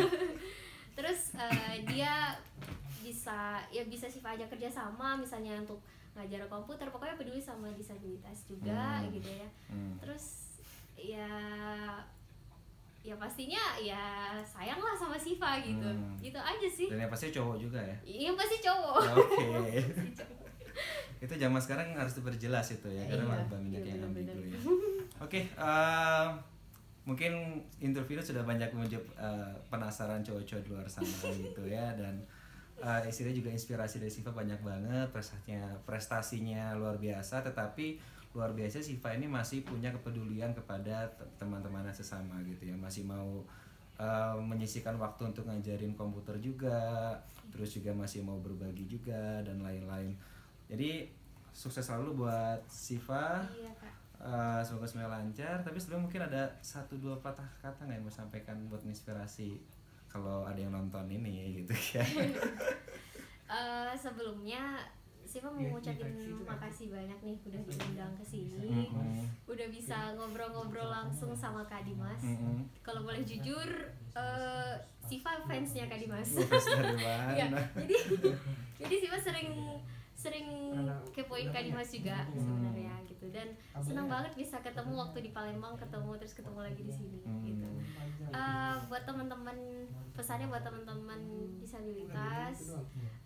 terus 0.98 1.32
eh, 1.34 1.86
dia 1.86 2.34
bisa 3.00 3.40
ya 3.70 3.86
bisa 3.86 4.06
Siva 4.06 4.34
ajak 4.34 4.50
kerja 4.50 4.68
sama 4.68 5.14
misalnya 5.16 5.56
untuk 5.56 5.80
ngajar 6.20 6.44
komputer 6.46 6.86
pokoknya 6.86 7.16
peduli 7.16 7.40
sama 7.40 7.72
disabilitas 7.72 8.44
juga 8.44 9.00
Hmm. 9.00 9.10
gitu 9.10 9.32
ya 9.32 9.48
Hmm. 9.68 9.96
terus 9.98 10.26
ya 10.94 11.32
ya 13.00 13.16
pastinya 13.16 13.80
ya 13.80 14.04
sayang 14.42 14.78
lah 14.78 14.92
sama 14.94 15.16
Siva 15.16 15.56
gitu 15.58 15.80
Hmm. 15.82 16.20
gitu 16.20 16.36
aja 16.36 16.68
sih 16.70 16.92
Dan 16.92 17.00
yang 17.00 17.10
pasti 17.10 17.32
cowok 17.32 17.56
juga 17.58 17.80
ya. 17.80 17.96
yang 18.04 18.36
pasti 18.36 18.60
cowok 18.60 19.00
Oke. 19.16 19.48
Pasti 19.96 20.12
cowok. 20.14 20.38
itu 21.24 21.34
zaman 21.34 21.60
sekarang 21.60 21.88
harus 21.94 22.14
diperjelas 22.14 22.68
itu 22.74 22.88
ya 22.90 23.04
karena 23.06 23.24
Iya, 23.34 23.48
banyak 23.50 23.82
iya, 23.82 23.92
yang 23.92 24.04
ambigu 24.06 24.40
ya 24.46 24.60
oke 25.18 25.40
eh, 25.42 26.28
mungkin 27.02 27.32
interview 27.80 28.20
sudah 28.20 28.40
banyak 28.42 28.70
menjawab 28.70 29.04
eh, 29.18 29.52
penasaran 29.68 30.20
cowok-cowok 30.20 30.68
luar 30.70 30.86
sana 30.86 31.08
gitu 31.34 31.64
ya 31.66 31.92
dan 31.94 32.20
eh, 32.80 33.10
istilahnya 33.12 33.38
juga 33.44 33.52
inspirasi 33.52 34.00
dari 34.00 34.12
Siva 34.12 34.32
banyak 34.32 34.60
banget 34.64 35.08
prestasinya 35.12 35.64
prestasinya 35.84 36.74
luar 36.80 36.96
biasa 36.98 37.44
tetapi 37.46 38.00
luar 38.36 38.54
biasa 38.54 38.78
Siva 38.80 39.10
ini 39.18 39.26
masih 39.26 39.66
punya 39.66 39.90
kepedulian 39.90 40.54
kepada 40.54 41.10
te- 41.18 41.26
teman-temannya 41.42 41.90
sesama 41.90 42.38
gitu 42.46 42.70
ya. 42.70 42.76
Masih 42.78 43.04
mau 43.06 43.42
eh, 43.98 44.36
menyisihkan 44.38 44.96
waktu 45.02 45.34
untuk 45.34 45.50
ngajarin 45.50 45.98
komputer 45.98 46.38
juga 46.38 47.14
terus 47.50 47.74
juga 47.74 47.90
masih 47.98 48.22
mau 48.22 48.38
berbagi 48.38 48.86
juga 48.86 49.42
dan 49.42 49.60
lain-lain. 49.66 50.14
Jadi 50.70 51.10
sukses 51.50 51.82
selalu 51.82 52.22
buat 52.26 52.62
Siva. 52.70 53.42
Iya 53.50 53.74
kak. 53.82 53.94
Eh, 54.20 54.62
semoga 54.62 54.86
semuanya 54.86 55.18
lancar. 55.18 55.66
Tapi 55.66 55.78
sebelum 55.82 56.06
mungkin 56.06 56.22
ada 56.22 56.54
satu 56.62 57.02
dua 57.02 57.18
patah 57.18 57.50
kata 57.66 57.90
nggak 57.90 57.98
yang 57.98 58.06
mau 58.06 58.14
sampaikan 58.14 58.56
buat 58.70 58.86
inspirasi 58.86 59.58
kalau 60.10 60.44
ada 60.44 60.58
yang 60.58 60.74
nonton 60.74 61.06
ini 61.08 61.32
gitu 61.60 61.74
ya 61.94 62.04
Eh, 63.50 63.94
sebelumnya 63.94 64.78
Siva 65.26 65.50
mau 65.50 65.58
Iya, 65.58 65.70
ngucapin 65.70 66.06
iya, 66.06 66.22
gitu 66.22 66.38
kan. 66.40 66.54
makasih 66.54 66.90
banyak 66.90 67.18
nih 67.20 67.38
udah 67.40 67.62
diundang 67.64 68.14
ke 68.14 68.22
sini. 68.24 68.90
Udah 69.46 69.68
bisa 69.70 70.14
ngobrol-ngobrol 70.14 70.86
langsung 70.86 71.34
sama 71.34 71.66
Kak 71.66 71.82
Dimas. 71.82 72.22
Kalau 72.82 73.02
boleh 73.02 73.22
jujur 73.22 73.66
eh, 74.14 74.74
Siva 75.00 75.38
fansnya 75.44 75.86
Kak 75.86 75.98
Dimas. 75.98 76.30
Dari 76.34 77.02
Iya, 77.34 77.46
mana 77.50 77.62
jadi 77.82 77.96
jadi 78.82 78.96
Siva 78.96 79.18
sering 79.18 79.50
sering 80.20 80.76
kepoin 81.10 81.48
Kak 81.48 81.64
Dimas 81.64 81.88
juga 81.90 82.28
sebenarnya 82.30 82.92
gitu. 83.08 83.32
Dan 83.32 83.48
senang 83.80 84.06
banget 84.06 84.36
bisa 84.36 84.60
ketemu 84.60 85.00
waktu 85.00 85.20
di 85.22 85.32
Palembang 85.32 85.76
ketemu 85.76 86.12
terus 86.20 86.34
ketemu 86.34 86.60
lagi 86.60 86.82
di 86.82 86.92
sini 86.92 87.20
gitu. 87.46 87.68
Eh, 88.30 88.76
buat 88.86 89.04
teman-teman 89.04 89.56
pesannya 90.12 90.46
buat 90.46 90.60
teman-teman 90.60 91.20
disabilitas 91.58 92.76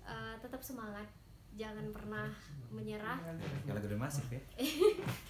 eh, 0.03 0.35
tetap 0.37 0.61
semangat. 0.61 1.09
Jangan 1.53 1.89
pernah 1.89 2.29
menyerah. 2.69 3.17
Kalau 3.63 3.81
gede 3.81 3.97
masif 3.97 4.25
ya? 4.29 4.41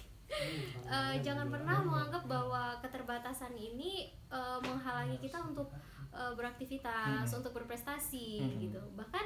Eh, 0.84 1.14
jangan 1.22 1.46
pernah 1.46 1.78
menganggap 1.80 2.26
bahwa 2.26 2.74
keterbatasan 2.82 3.54
ini 3.54 4.10
eh, 4.26 4.58
menghalangi 4.60 5.14
kita 5.16 5.38
untuk 5.40 5.70
eh, 6.10 6.32
beraktivitas, 6.34 7.26
Mhm. 7.26 7.38
untuk 7.38 7.52
berprestasi 7.54 8.42
Mhm. 8.42 8.58
gitu. 8.60 8.80
Bahkan 8.94 9.24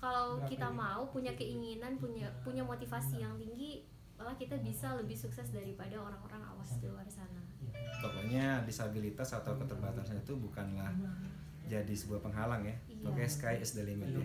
kalau 0.00 0.40
kita 0.48 0.66
mau 0.72 1.04
punya 1.12 1.36
keinginan, 1.36 2.00
punya 2.00 2.32
punya 2.40 2.64
motivasi 2.64 3.20
yang 3.20 3.36
tinggi, 3.36 3.84
malah 4.16 4.32
kita 4.40 4.56
bisa 4.64 4.96
lebih 4.96 5.16
sukses 5.16 5.52
daripada 5.52 6.00
orang-orang 6.00 6.40
awas 6.44 6.80
di 6.80 6.88
luar 6.88 7.04
sana. 7.08 7.40
pokoknya 8.00 8.64
disabilitas 8.64 9.36
atau 9.36 9.60
keterbatasan 9.60 10.24
itu 10.24 10.32
bukanlah 10.32 10.88
jadi 11.70 11.94
sebuah 11.94 12.24
penghalang 12.24 12.66
ya. 12.66 12.74
Iya. 12.90 13.06
oke 13.06 13.24
sky 13.30 13.54
is 13.62 13.76
the 13.76 13.84
limit 13.86 14.10
ya. 14.10 14.24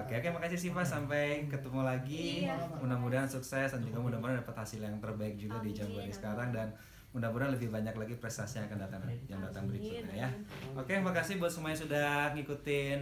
Oke 0.00 0.12
oke 0.16 0.28
makasih 0.32 0.58
Siva 0.58 0.80
sampai 0.86 1.44
ketemu 1.50 1.84
lagi. 1.84 2.48
Iya. 2.48 2.56
mudah-mudahan 2.80 3.28
sukses 3.28 3.74
dan 3.74 3.82
juga 3.84 4.00
mudah-mudahan 4.00 4.40
dapat 4.40 4.56
hasil 4.64 4.80
yang 4.80 4.96
terbaik 5.02 5.36
juga 5.36 5.60
di 5.60 5.70
jam 5.76 5.90
Amin, 5.92 6.08
sekarang. 6.08 6.54
Dan 6.54 6.72
mudah-mudahan 7.12 7.52
lebih 7.52 7.68
banyak 7.68 7.92
lagi 7.92 8.14
prestasi 8.16 8.64
yang 8.64 8.66
akan 8.72 8.80
datang 8.88 9.00
yang 9.28 9.40
datang 9.44 9.68
berikutnya 9.68 10.26
ya 10.26 10.28
amin. 10.32 10.80
Oke, 10.80 10.96
makasih 10.96 11.36
buat 11.36 11.52
semua 11.52 11.76
yang 11.76 11.80
sudah 11.84 12.32
ngikutin 12.32 13.00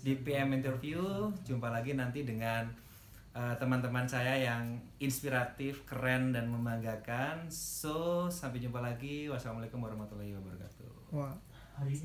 di 0.00 0.12
PM 0.22 0.54
interview. 0.54 1.28
Jumpa 1.42 1.68
lagi 1.74 1.98
nanti 1.98 2.22
dengan 2.22 2.70
uh, 3.34 3.54
teman-teman 3.58 4.06
saya 4.06 4.38
yang 4.38 4.78
inspiratif, 5.02 5.82
keren 5.84 6.30
dan 6.30 6.48
membanggakan. 6.48 7.50
So, 7.50 8.30
sampai 8.30 8.62
jumpa 8.62 8.78
lagi. 8.80 9.26
Wassalamualaikum 9.28 9.82
warahmatullahi 9.82 10.38
wabarakatuh. 10.38 11.12
Wah, 11.12 11.34
hari 11.76 11.92
ini 11.92 12.00